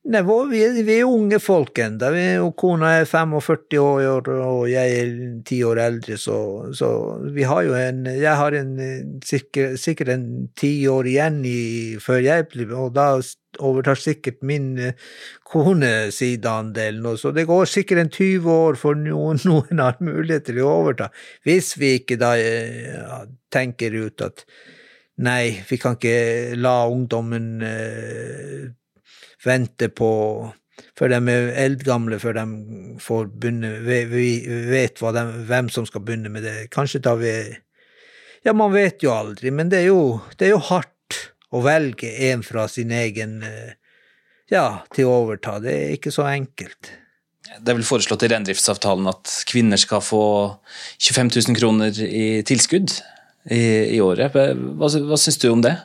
Nei, 0.00 0.22
vi, 0.24 0.60
vi 0.80 0.94
er 0.96 1.04
unge 1.04 1.36
folk 1.44 1.76
ennå. 1.84 2.48
Kona 2.56 2.94
er 3.02 3.04
45 3.04 3.76
år, 3.84 4.30
og 4.32 4.62
jeg 4.70 4.94
er 4.96 5.10
ti 5.44 5.58
år 5.60 5.76
eldre, 5.84 6.16
så, 6.16 6.38
så, 6.72 6.88
vi 7.34 7.44
har 7.44 7.66
jo 7.66 7.74
en 7.76 8.06
Jeg 8.08 8.32
har 8.40 8.56
en, 8.56 8.72
sikkert, 9.20 9.76
sikkert 9.78 10.14
en 10.14 10.24
ti 10.56 10.88
år 10.88 11.10
igjen 11.10 11.42
i, 11.44 11.60
før 12.00 12.24
jeg 12.24 12.48
blir 12.48 12.72
Og 12.72 12.94
da 12.96 13.10
overtar 13.60 14.00
sikkert 14.00 14.40
min 14.40 14.72
kone 15.44 16.08
sideandelen. 16.16 17.04
Så 17.20 17.34
det 17.36 17.44
går 17.50 17.68
sikkert 17.68 18.06
en 18.06 18.14
20 18.16 18.50
år 18.56 18.80
for 18.80 18.96
noen, 18.96 19.44
noen 19.52 19.84
har 19.84 20.00
mulighet 20.00 20.48
til 20.48 20.64
å 20.64 20.72
overta. 20.80 21.12
Hvis 21.44 21.74
vi 21.76 21.98
ikke 22.00 22.16
da 22.16 22.34
ja, 22.40 23.22
tenker 23.52 24.00
ut 24.00 24.24
at 24.24 24.46
nei, 25.20 25.60
vi 25.68 25.76
kan 25.76 26.00
ikke 26.00 26.56
la 26.56 26.78
ungdommen 26.88 27.58
eh, 27.60 28.70
vente 29.44 29.88
på 29.88 30.10
før 30.96 31.12
de 31.12 31.18
er 31.32 31.50
eldgamle, 31.64 32.18
før 32.20 32.38
de 32.38 32.44
får 33.02 33.28
begynne, 33.40 33.72
vet 33.84 35.00
de, 35.00 35.24
hvem 35.48 35.68
som 35.72 35.86
skal 35.88 36.04
begynne 36.04 36.32
med 36.32 36.46
det. 36.46 36.70
Kanskje 36.72 37.02
tar 37.04 37.20
vi 37.20 37.34
Ja, 38.44 38.54
man 38.56 38.72
vet 38.72 39.02
jo 39.04 39.12
aldri, 39.12 39.50
men 39.52 39.68
det 39.68 39.82
er 39.82 39.90
jo, 39.90 40.20
det 40.40 40.48
er 40.48 40.54
jo 40.54 40.62
hardt 40.70 41.18
å 41.52 41.60
velge 41.60 42.08
en 42.30 42.44
fra 42.46 42.66
sin 42.68 42.92
egen 42.94 43.40
Ja, 44.50 44.82
til 44.94 45.06
å 45.06 45.18
overta. 45.20 45.60
Det 45.62 45.70
er 45.70 45.92
ikke 45.94 46.10
så 46.14 46.24
enkelt. 46.26 46.94
Det 47.58 47.70
er 47.70 47.76
vel 47.76 47.86
foreslått 47.86 48.24
i 48.26 48.30
reindriftsavtalen 48.30 49.08
at 49.10 49.30
kvinner 49.50 49.78
skal 49.80 50.02
få 50.04 50.24
25 51.02 51.30
000 51.36 51.58
kroner 51.58 52.00
i 52.06 52.42
tilskudd 52.46 52.92
i, 53.50 53.60
i 53.96 54.00
året. 54.02 54.34
Hva, 54.34 54.90
hva 54.90 55.18
syns 55.20 55.40
du 55.42 55.48
om 55.50 55.62
det? 55.64 55.76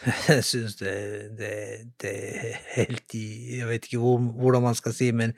Jeg 0.30 0.44
syns 0.48 0.78
det, 0.80 0.94
det, 1.36 1.54
det, 2.00 2.12
er 2.40 2.60
helt 2.76 3.14
i 3.16 3.58
Jeg 3.58 3.68
vet 3.68 3.88
ikke 3.88 4.00
hvor, 4.00 4.20
hvordan 4.40 4.64
man 4.70 4.78
skal 4.78 4.94
si, 4.96 5.10
men 5.12 5.34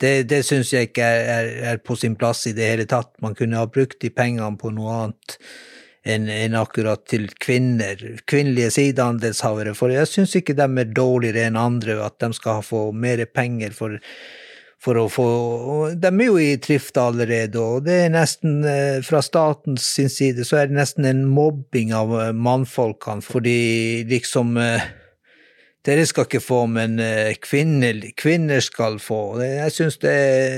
det, 0.00 0.28
det 0.30 0.42
syns 0.46 0.72
jeg 0.72 0.90
ikke 0.90 1.04
er, 1.04 1.24
er, 1.32 1.48
er, 1.72 1.80
på 1.84 1.96
sin 2.00 2.16
plass 2.16 2.46
i 2.48 2.54
det 2.56 2.68
hele 2.70 2.86
tatt. 2.88 3.12
Man 3.24 3.36
kunne 3.36 3.60
ha 3.60 3.68
brukt 3.68 4.00
de 4.00 4.12
pengene 4.12 4.56
på 4.60 4.72
noe 4.72 4.94
annet 5.02 5.36
enn 6.06 6.28
en 6.30 6.54
akkurat 6.54 7.02
til 7.10 7.26
kvinner, 7.42 7.98
kvinnelige 8.30 8.70
sideandelshavere. 8.76 9.74
For 9.74 9.90
jeg 9.90 10.08
syns 10.08 10.36
ikke 10.38 10.54
de 10.56 10.68
er 10.68 10.92
dårligere 10.94 11.48
enn 11.48 11.58
andre, 11.58 11.98
at 12.04 12.20
de 12.22 12.30
skal 12.36 12.62
få 12.64 12.88
mer 12.94 13.24
penger 13.26 13.74
for 13.74 13.98
for 14.82 14.98
å 15.00 15.06
få 15.10 15.26
De 15.96 16.10
er 16.10 16.28
jo 16.28 16.36
i 16.40 16.52
drift 16.62 16.98
allerede, 17.00 17.60
og 17.60 17.86
det 17.86 17.96
er 18.04 18.12
nesten 18.14 18.60
eh, 18.68 19.00
Fra 19.06 19.22
statens 19.24 19.86
sin 19.96 20.12
side 20.12 20.46
så 20.46 20.60
er 20.60 20.70
det 20.70 20.78
nesten 20.78 21.08
en 21.08 21.24
mobbing 21.28 21.94
av 21.96 22.14
eh, 22.20 22.32
mannfolkene, 22.36 23.24
fordi 23.24 24.04
liksom 24.10 24.56
eh, 24.60 24.86
dere 25.86 26.02
skal 26.08 26.26
ikke 26.26 26.40
få, 26.42 26.64
men 26.66 26.98
kvinner, 27.38 28.00
kvinner 28.18 28.58
skal 28.64 28.96
få. 28.98 29.38
Jeg 29.38 29.70
syns 29.70 30.00
det, 30.02 30.14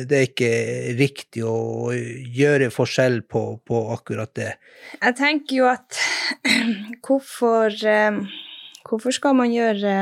det, 0.09 0.16
er 0.16 0.31
ikke 0.31 0.94
riktig 0.96 1.42
å 1.44 1.90
gjøre 1.92 2.70
forskjell 2.72 3.18
på, 3.28 3.42
på, 3.61 3.83
akkurat 3.92 4.33
det. 4.40 4.54
Jeg 4.94 5.18
tenker 5.20 5.59
jo 5.59 5.68
at 5.68 6.00
hvorfor, 7.04 7.76
hvorfor 8.88 9.18
skal 9.18 9.37
man 9.37 9.52
gjøre 9.52 9.92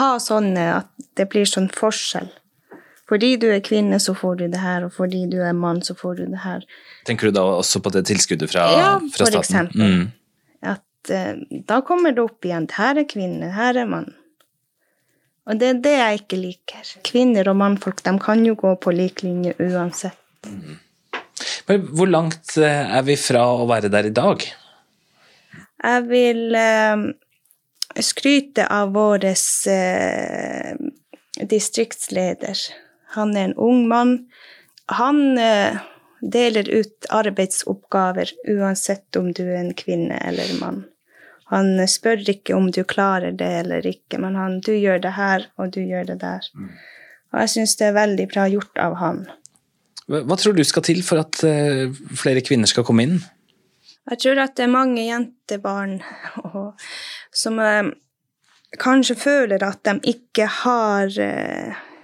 ha 0.00 0.10
sånn 0.16 0.54
at 0.64 0.96
det 1.20 1.28
blir 1.28 1.44
sånn 1.44 1.68
forskjell? 1.68 2.32
Fordi 3.08 3.36
du 3.40 3.48
er 3.48 3.62
kvinne, 3.64 3.96
så 4.00 4.12
får 4.14 4.34
du 4.36 4.44
det 4.52 4.60
her, 4.60 4.84
og 4.84 4.92
fordi 4.92 5.24
du 5.32 5.38
er 5.40 5.56
mann, 5.56 5.80
så 5.82 5.94
får 5.96 6.18
du 6.20 6.24
det 6.28 6.42
her. 6.44 6.64
Tenker 7.08 7.30
du 7.30 7.38
da 7.38 7.44
også 7.56 7.80
på 7.80 7.92
det 7.94 8.04
tilskuddet 8.10 8.52
fra, 8.52 8.66
ja, 8.74 8.90
fra 9.14 9.28
staten? 9.30 9.32
Ja, 9.32 9.32
for 9.32 9.38
eksempel. 9.40 9.82
Mm. 9.82 10.08
At 10.74 11.12
uh, 11.14 11.60
da 11.70 11.80
kommer 11.88 12.12
det 12.12 12.24
opp 12.26 12.44
igjen. 12.44 12.68
Her 12.76 13.00
er 13.00 13.08
kvinne, 13.08 13.48
her 13.56 13.80
er 13.80 13.88
mann. 13.88 14.10
Og 15.48 15.56
det 15.56 15.70
er 15.70 15.78
det 15.84 15.94
jeg 15.94 16.20
ikke 16.20 16.40
liker. 16.42 16.90
Kvinner 17.08 17.48
og 17.48 17.56
mannfolk 17.56 18.02
de 18.04 18.12
kan 18.20 18.44
jo 18.44 18.52
gå 18.58 18.74
på 18.82 18.92
lik 18.92 19.22
linje 19.24 19.54
uansett. 19.56 20.20
Mm. 20.44 20.76
Men 21.68 21.86
hvor 21.96 22.10
langt 22.10 22.56
eh, 22.60 22.96
er 22.98 23.06
vi 23.06 23.16
fra 23.20 23.46
å 23.56 23.64
være 23.68 23.88
der 23.92 24.08
i 24.08 24.12
dag? 24.12 24.44
Jeg 25.78 26.04
vil 26.10 26.58
uh, 26.58 27.06
skryte 28.04 28.66
av 28.74 28.92
vår 28.96 29.24
uh, 29.30 30.74
distriktsleder. 31.48 32.60
Han 33.16 33.36
er 33.36 33.48
en 33.48 33.56
ung 33.56 33.86
mann. 33.88 34.18
Han 34.98 35.38
eh, 35.38 35.80
deler 36.20 36.68
ut 36.68 37.08
arbeidsoppgaver 37.10 38.32
uansett 38.48 39.16
om 39.16 39.32
du 39.32 39.44
er 39.46 39.60
en 39.62 39.74
kvinne 39.76 40.18
eller 40.28 40.52
mann. 40.60 40.84
Han 41.48 41.78
spør 41.88 42.26
ikke 42.28 42.56
om 42.56 42.68
du 42.74 42.82
klarer 42.84 43.32
det 43.32 43.48
eller 43.62 43.86
ikke, 43.88 44.20
men 44.20 44.36
han, 44.36 44.58
du 44.60 44.74
gjør 44.76 45.00
det 45.00 45.14
her, 45.16 45.46
og 45.56 45.72
du 45.72 45.80
gjør 45.80 46.10
det 46.10 46.18
der. 46.20 46.44
Mm. 46.52 46.74
Og 47.32 47.40
jeg 47.40 47.52
syns 47.54 47.76
det 47.80 47.86
er 47.88 47.96
veldig 47.96 48.26
bra 48.28 48.44
gjort 48.52 48.82
av 48.84 48.98
han. 49.00 49.22
Hva 50.08 50.36
tror 50.40 50.56
du 50.56 50.64
skal 50.64 50.84
til 50.84 51.00
for 51.04 51.20
at 51.20 51.40
uh, 51.44 51.88
flere 52.16 52.44
kvinner 52.44 52.68
skal 52.68 52.84
komme 52.84 53.04
inn? 53.04 53.18
Jeg 54.08 54.20
tror 54.24 54.40
at 54.40 54.54
det 54.56 54.64
er 54.64 54.72
mange 54.72 55.04
jentebarn 55.04 55.98
som 57.42 57.60
kanskje 58.80 59.16
føler 59.20 59.64
at 59.64 59.82
de 59.84 60.12
ikke 60.12 60.48
har 60.62 61.12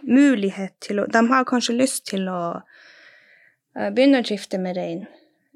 mulighet 0.06 0.74
til 0.84 1.02
å 1.02 1.06
De 1.10 1.22
har 1.30 1.46
kanskje 1.48 1.76
lyst 1.76 2.06
til 2.10 2.28
å 2.30 2.40
uh, 2.60 3.88
begynne 3.94 4.22
å 4.22 4.26
drifte 4.26 4.60
med 4.60 4.76
rein, 4.78 5.06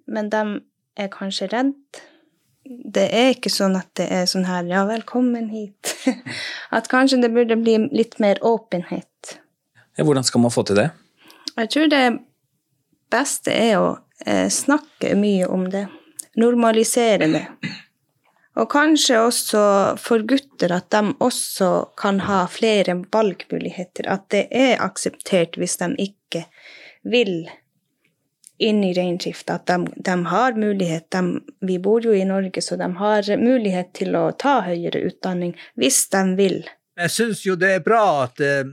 men 0.07 0.31
de 0.33 0.45
er 0.99 1.11
kanskje 1.13 1.51
redd. 1.53 1.75
Det 2.69 3.07
er 3.15 3.33
ikke 3.33 3.53
sånn 3.53 3.79
at 3.79 3.89
det 3.97 4.09
er 4.13 4.27
sånn 4.29 4.49
her 4.49 4.67
Ja, 4.69 4.85
velkommen 4.89 5.49
hit. 5.53 5.95
at 6.77 6.91
kanskje 6.93 7.23
det 7.23 7.33
burde 7.33 7.57
bli 7.57 7.79
litt 7.95 8.19
mer 8.21 8.41
åpenhet. 8.45 9.39
Hvordan 9.99 10.27
skal 10.27 10.43
man 10.45 10.53
få 10.55 10.63
til 10.69 10.79
det? 10.79 10.91
Jeg 11.57 11.71
tror 11.75 11.89
det 11.91 12.03
beste 13.11 13.55
er 13.55 13.79
å 13.81 13.89
eh, 14.27 14.47
snakke 14.53 15.15
mye 15.19 15.49
om 15.51 15.65
det. 15.73 15.87
Normalisere 16.39 17.27
det. 17.33 17.45
Og 18.59 18.67
kanskje 18.73 19.21
også 19.23 19.63
for 20.03 20.25
gutter 20.27 20.73
at 20.75 20.91
de 20.91 21.15
også 21.23 21.71
kan 21.99 22.19
ha 22.27 22.43
flere 22.51 22.97
valgmuligheter. 23.13 24.09
At 24.11 24.27
det 24.35 24.49
er 24.51 24.83
akseptert 24.83 25.59
hvis 25.61 25.79
de 25.79 25.93
ikke 26.09 26.45
vil 27.07 27.47
inn 28.59 28.83
i 28.83 28.93
reindrift. 28.97 29.51
At 29.51 29.69
de, 29.71 29.87
de, 29.95 30.17
har 30.33 30.59
mulighet. 30.59 31.07
De, 31.15 31.23
vi 31.61 31.79
bor 31.83 32.05
jo 32.05 32.15
i 32.15 32.27
Norge, 32.27 32.63
så 32.63 32.77
de 32.81 32.91
har 32.99 33.31
mulighet 33.39 33.95
til 34.01 34.19
å 34.19 34.29
ta 34.35 34.59
høyere 34.67 35.05
utdanning 35.07 35.55
hvis 35.79 36.05
de 36.15 36.25
vil. 36.39 36.61
Jeg 36.99 37.15
syns 37.15 37.45
jo 37.47 37.55
det 37.59 37.77
er 37.77 37.85
bra 37.87 38.03
at 38.25 38.43
uh, 38.43 38.67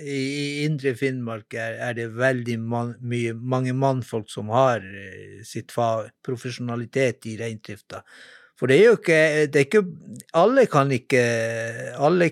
i 0.00 0.64
Indre 0.64 0.94
Finnmark 0.96 1.52
er, 1.52 1.76
er 1.90 1.96
det 1.98 2.08
veldig 2.16 2.56
man, 2.64 2.94
mye, 3.04 3.34
mange 3.36 3.76
mannfolk 3.76 4.30
som 4.32 4.48
har 4.54 4.80
uh, 4.80 5.40
sitt 5.44 5.76
fag, 5.76 6.08
profesjonalitet 6.24 7.28
i 7.28 7.36
reindrifta. 7.42 8.00
For 8.60 8.68
det 8.68 8.76
er 8.76 8.90
jo 8.90 8.96
ikke, 8.98 9.20
det 9.48 9.56
er 9.56 9.66
ikke 9.66 9.86
Alle 10.36 10.66
kan 10.68 10.92
ikke 10.92 11.24
Alle 11.96 12.28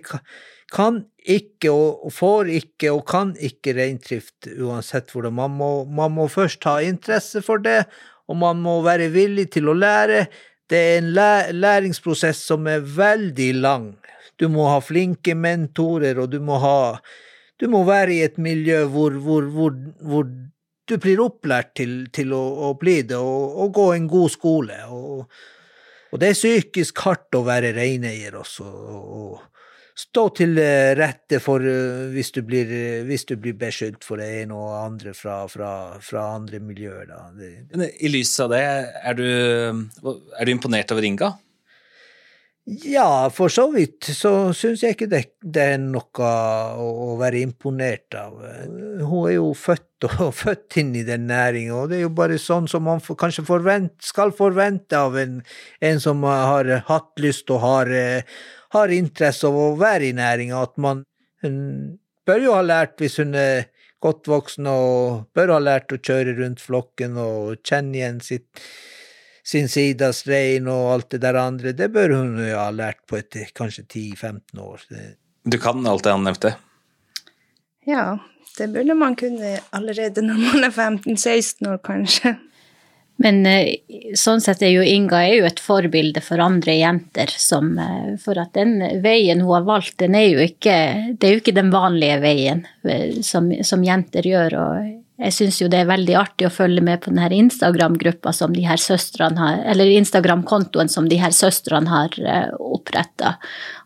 kan 0.68 1.00
ikke 1.24 1.70
og 1.72 2.12
får 2.12 2.50
ikke 2.52 2.92
og 2.92 3.06
kan 3.08 3.32
ikke 3.40 3.72
reindrift 3.76 4.50
uansett 4.52 5.08
hvordan. 5.12 5.34
Man 5.36 5.56
må, 5.56 5.70
man 5.84 6.12
må 6.12 6.28
først 6.28 6.64
ha 6.68 6.78
interesse 6.84 7.40
for 7.44 7.60
det, 7.64 7.86
og 8.28 8.36
man 8.40 8.60
må 8.60 8.78
være 8.84 9.08
villig 9.12 9.48
til 9.56 9.68
å 9.72 9.76
lære. 9.76 10.26
Det 10.68 10.78
er 10.78 10.98
en 11.00 11.10
læringsprosess 11.56 12.44
som 12.50 12.68
er 12.68 12.84
veldig 12.84 13.48
lang. 13.60 13.88
Du 14.36 14.48
må 14.52 14.68
ha 14.68 14.78
flinke 14.84 15.34
mentorer, 15.34 16.20
og 16.20 16.30
du 16.32 16.40
må 16.44 16.60
ha 16.62 16.78
Du 17.58 17.66
må 17.66 17.80
være 17.82 18.12
i 18.14 18.22
et 18.22 18.36
miljø 18.38 18.84
hvor, 18.86 19.16
hvor, 19.18 19.48
hvor, 19.50 19.72
hvor 19.98 20.26
du 20.88 20.92
blir 21.02 21.18
opplært 21.18 21.72
til, 21.74 22.06
til 22.14 22.30
å, 22.32 22.42
å, 22.68 22.74
bli 22.78 23.00
det, 23.02 23.18
og, 23.18 23.56
og 23.64 23.72
gå 23.74 23.86
en 23.96 24.06
god 24.08 24.30
skole. 24.30 24.76
og 24.86 25.26
og 26.12 26.20
det 26.22 26.32
er 26.32 26.38
psykisk 26.38 27.04
hardt 27.04 27.36
å 27.36 27.44
være 27.46 27.74
reineier 27.76 28.36
også, 28.40 28.64
og 28.64 29.40
stå 29.98 30.24
til 30.38 30.58
eh, 30.62 30.92
rette 30.98 31.40
for 31.42 31.64
eh, 31.66 32.06
hvis 32.14 32.30
du 32.36 32.42
blir, 32.46 32.70
eh, 32.70 33.00
hvis 33.06 33.26
du 33.28 33.34
blir 33.40 33.56
beskyldt 33.58 34.06
for 34.06 34.22
det 34.22 34.28
ene 34.44 34.54
og 34.54 34.76
andre 34.78 35.14
fra, 35.16 35.40
fra, 35.50 35.72
fra 36.04 36.28
andre 36.36 36.60
miljøer. 36.62 37.10
Da. 37.10 37.48
I 37.98 38.12
lys 38.12 38.36
av 38.44 38.54
det, 38.54 38.62
er 38.62 39.18
du, 39.18 39.26
er 39.26 40.46
du 40.46 40.54
imponert 40.54 40.94
over 40.94 41.06
Inga? 41.06 41.32
Ja, 42.68 43.30
for 43.32 43.48
så 43.48 43.62
vidt 43.72 44.10
så 44.12 44.50
syns 44.52 44.82
jeg 44.84 44.92
ikke 44.92 45.06
det, 45.08 45.20
det, 45.40 45.62
er 45.72 45.78
noe 45.80 46.32
å, 46.76 47.14
være 47.16 47.40
imponert 47.40 48.12
av. 48.18 48.34
Hun 49.08 49.22
er 49.30 49.38
jo 49.38 49.46
født 49.56 50.04
og 50.10 50.34
født 50.42 50.76
inn 50.82 50.90
i 51.00 51.04
den 51.06 51.24
næringa, 51.30 51.78
og 51.78 51.88
det 51.88 51.96
er 51.98 52.04
jo 52.04 52.12
bare 52.18 52.36
sånn 52.42 52.68
som 52.68 52.84
man 52.84 53.00
kanskje 53.00 53.46
forvent, 53.48 53.94
skal 54.04 54.34
forvente 54.36 55.00
av 55.00 55.16
en, 55.16 55.40
en, 55.80 56.02
som 56.02 56.26
har 56.28 56.68
hatt 56.90 57.24
lyst 57.24 57.48
og 57.54 57.64
har, 57.64 57.92
har 58.76 58.94
interesse 58.98 59.48
av 59.48 59.56
å 59.56 59.70
være 59.80 60.10
i 60.10 60.18
næringa, 60.18 60.60
at 60.60 60.76
man 60.76 61.02
bør 62.28 62.44
jo 62.44 62.54
ha 62.58 62.60
lært, 62.66 62.98
hvis 63.00 63.16
hun 63.22 63.32
er 63.38 63.70
godt 64.04 64.28
voksen, 64.28 64.68
og 64.68 65.24
bør 65.32 65.56
ha 65.56 65.62
lært 65.70 65.96
å 65.96 66.02
kjøre 66.04 66.36
rundt 66.42 66.60
flokken 66.60 67.16
og 67.16 67.62
kjenne 67.64 67.96
igjen 67.96 68.20
sitt 68.20 68.68
sin 69.48 69.68
sidas 69.72 70.26
rein 70.28 70.68
og 70.68 70.90
alt 70.92 71.12
det 71.14 71.22
der 71.24 71.38
andre, 71.40 71.72
det 71.72 71.88
bør 71.94 72.18
hun 72.18 72.34
jo 72.42 72.56
ha 72.58 72.68
lært 72.74 73.00
på 73.08 73.16
etter 73.20 73.48
kanskje 73.56 73.86
10-15 73.86 74.60
år. 74.60 74.82
Du 75.48 75.56
kan 75.62 75.86
alt 75.88 76.04
det 76.04 76.12
han 76.12 76.26
nevnte? 76.26 76.52
Ja, 77.88 78.18
det 78.58 78.68
burde 78.74 78.98
man 78.98 79.16
kunne 79.16 79.56
allerede 79.72 80.24
når 80.26 80.42
man 80.42 80.68
er 80.68 80.74
15-16 80.74 81.70
år, 81.70 81.80
kanskje. 81.86 82.34
Men 83.18 83.40
eh, 83.50 83.80
sånn 84.14 84.42
sett 84.42 84.60
er 84.62 84.70
jo 84.76 84.84
Inga 84.86 85.24
er 85.26 85.40
jo 85.40 85.46
et 85.48 85.62
forbilde 85.62 86.20
for 86.22 86.38
andre 86.42 86.76
jenter. 86.78 87.32
Som, 87.32 87.72
eh, 87.82 88.12
for 88.22 88.38
at 88.38 88.52
den 88.54 88.76
veien 89.02 89.42
hun 89.42 89.56
har 89.56 89.66
valgt, 89.66 89.96
den 90.04 90.14
er 90.14 90.28
jo 90.28 90.44
ikke, 90.44 90.76
det 91.16 91.26
er 91.26 91.34
jo 91.34 91.42
ikke 91.42 91.56
den 91.56 91.72
vanlige 91.74 92.20
veien 92.22 92.62
eh, 92.86 93.18
som, 93.26 93.50
som 93.66 93.82
jenter 93.82 94.28
gjør. 94.28 94.58
og 94.60 94.92
jeg 95.18 95.34
syns 95.34 95.56
jo 95.58 95.66
det 95.66 95.80
er 95.82 95.88
veldig 95.88 96.14
artig 96.14 96.46
å 96.46 96.52
følge 96.54 96.82
med 96.84 97.00
på 97.02 97.10
denne 97.10 97.26
Instagram-gruppa 97.34 98.30
som 98.36 98.52
de 98.54 98.62
her 98.68 98.78
søstrene 98.78 99.40
har, 99.42 99.56
eller 99.72 99.90
Instagram-kontoen 99.96 100.90
som 100.92 101.08
de 101.10 101.18
her 101.18 101.34
søstrene 101.34 101.90
har 101.90 102.14
eh, 102.22 102.52
oppretta. 102.54 103.34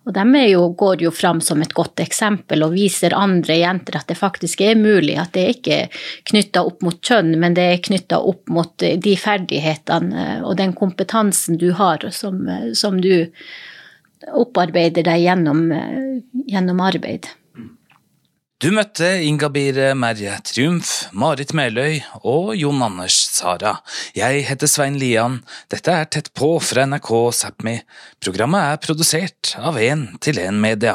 Og 0.04 0.12
de 0.12 0.42
jo, 0.50 0.66
går 0.76 1.06
jo 1.06 1.14
fram 1.14 1.40
som 1.40 1.64
et 1.64 1.72
godt 1.72 2.04
eksempel 2.04 2.66
og 2.66 2.76
viser 2.76 3.16
andre 3.16 3.56
jenter 3.62 3.96
at 3.96 4.12
det 4.12 4.18
faktisk 4.20 4.60
er 4.66 4.76
mulig. 4.76 5.16
At 5.16 5.32
det 5.32 5.48
ikke 5.54 5.80
er 5.86 6.06
knytta 6.28 6.66
opp 6.68 6.84
mot 6.84 7.00
kjønn, 7.00 7.32
men 7.40 7.56
det 7.56 7.68
er 7.70 7.84
knytta 7.88 8.20
opp 8.20 8.52
mot 8.52 8.84
eh, 8.84 8.98
de 9.00 9.16
ferdighetene 9.16 10.24
eh, 10.26 10.38
og 10.44 10.58
den 10.60 10.76
kompetansen 10.76 11.56
du 11.56 11.70
har, 11.80 12.04
som, 12.12 12.44
som 12.76 13.00
du 13.00 13.30
opparbeider 14.36 15.08
deg 15.08 15.24
gjennom, 15.24 15.70
gjennom 16.44 16.84
arbeid. 16.84 17.32
Du 18.62 18.68
møtte 18.70 19.08
Ingabir 19.26 19.74
Merje 19.98 20.36
Triumf, 20.46 21.08
Marit 21.18 21.50
Meløy 21.50 21.96
og 22.22 22.52
Jon 22.54 22.84
Anders 22.86 23.16
Sara. 23.34 23.72
Jeg 24.14 24.44
heter 24.46 24.70
Svein 24.70 25.00
Lian. 25.02 25.40
Dette 25.74 25.90
er 25.90 26.06
Tett 26.06 26.30
på 26.38 26.52
fra 26.62 26.84
NRK 26.86 27.10
Sápmi. 27.34 27.74
Programmet 28.22 28.68
er 28.68 28.78
produsert 28.84 29.56
av 29.58 29.82
1 29.82 30.06
til 30.22 30.38
1 30.44 30.62
Media. 30.62 30.94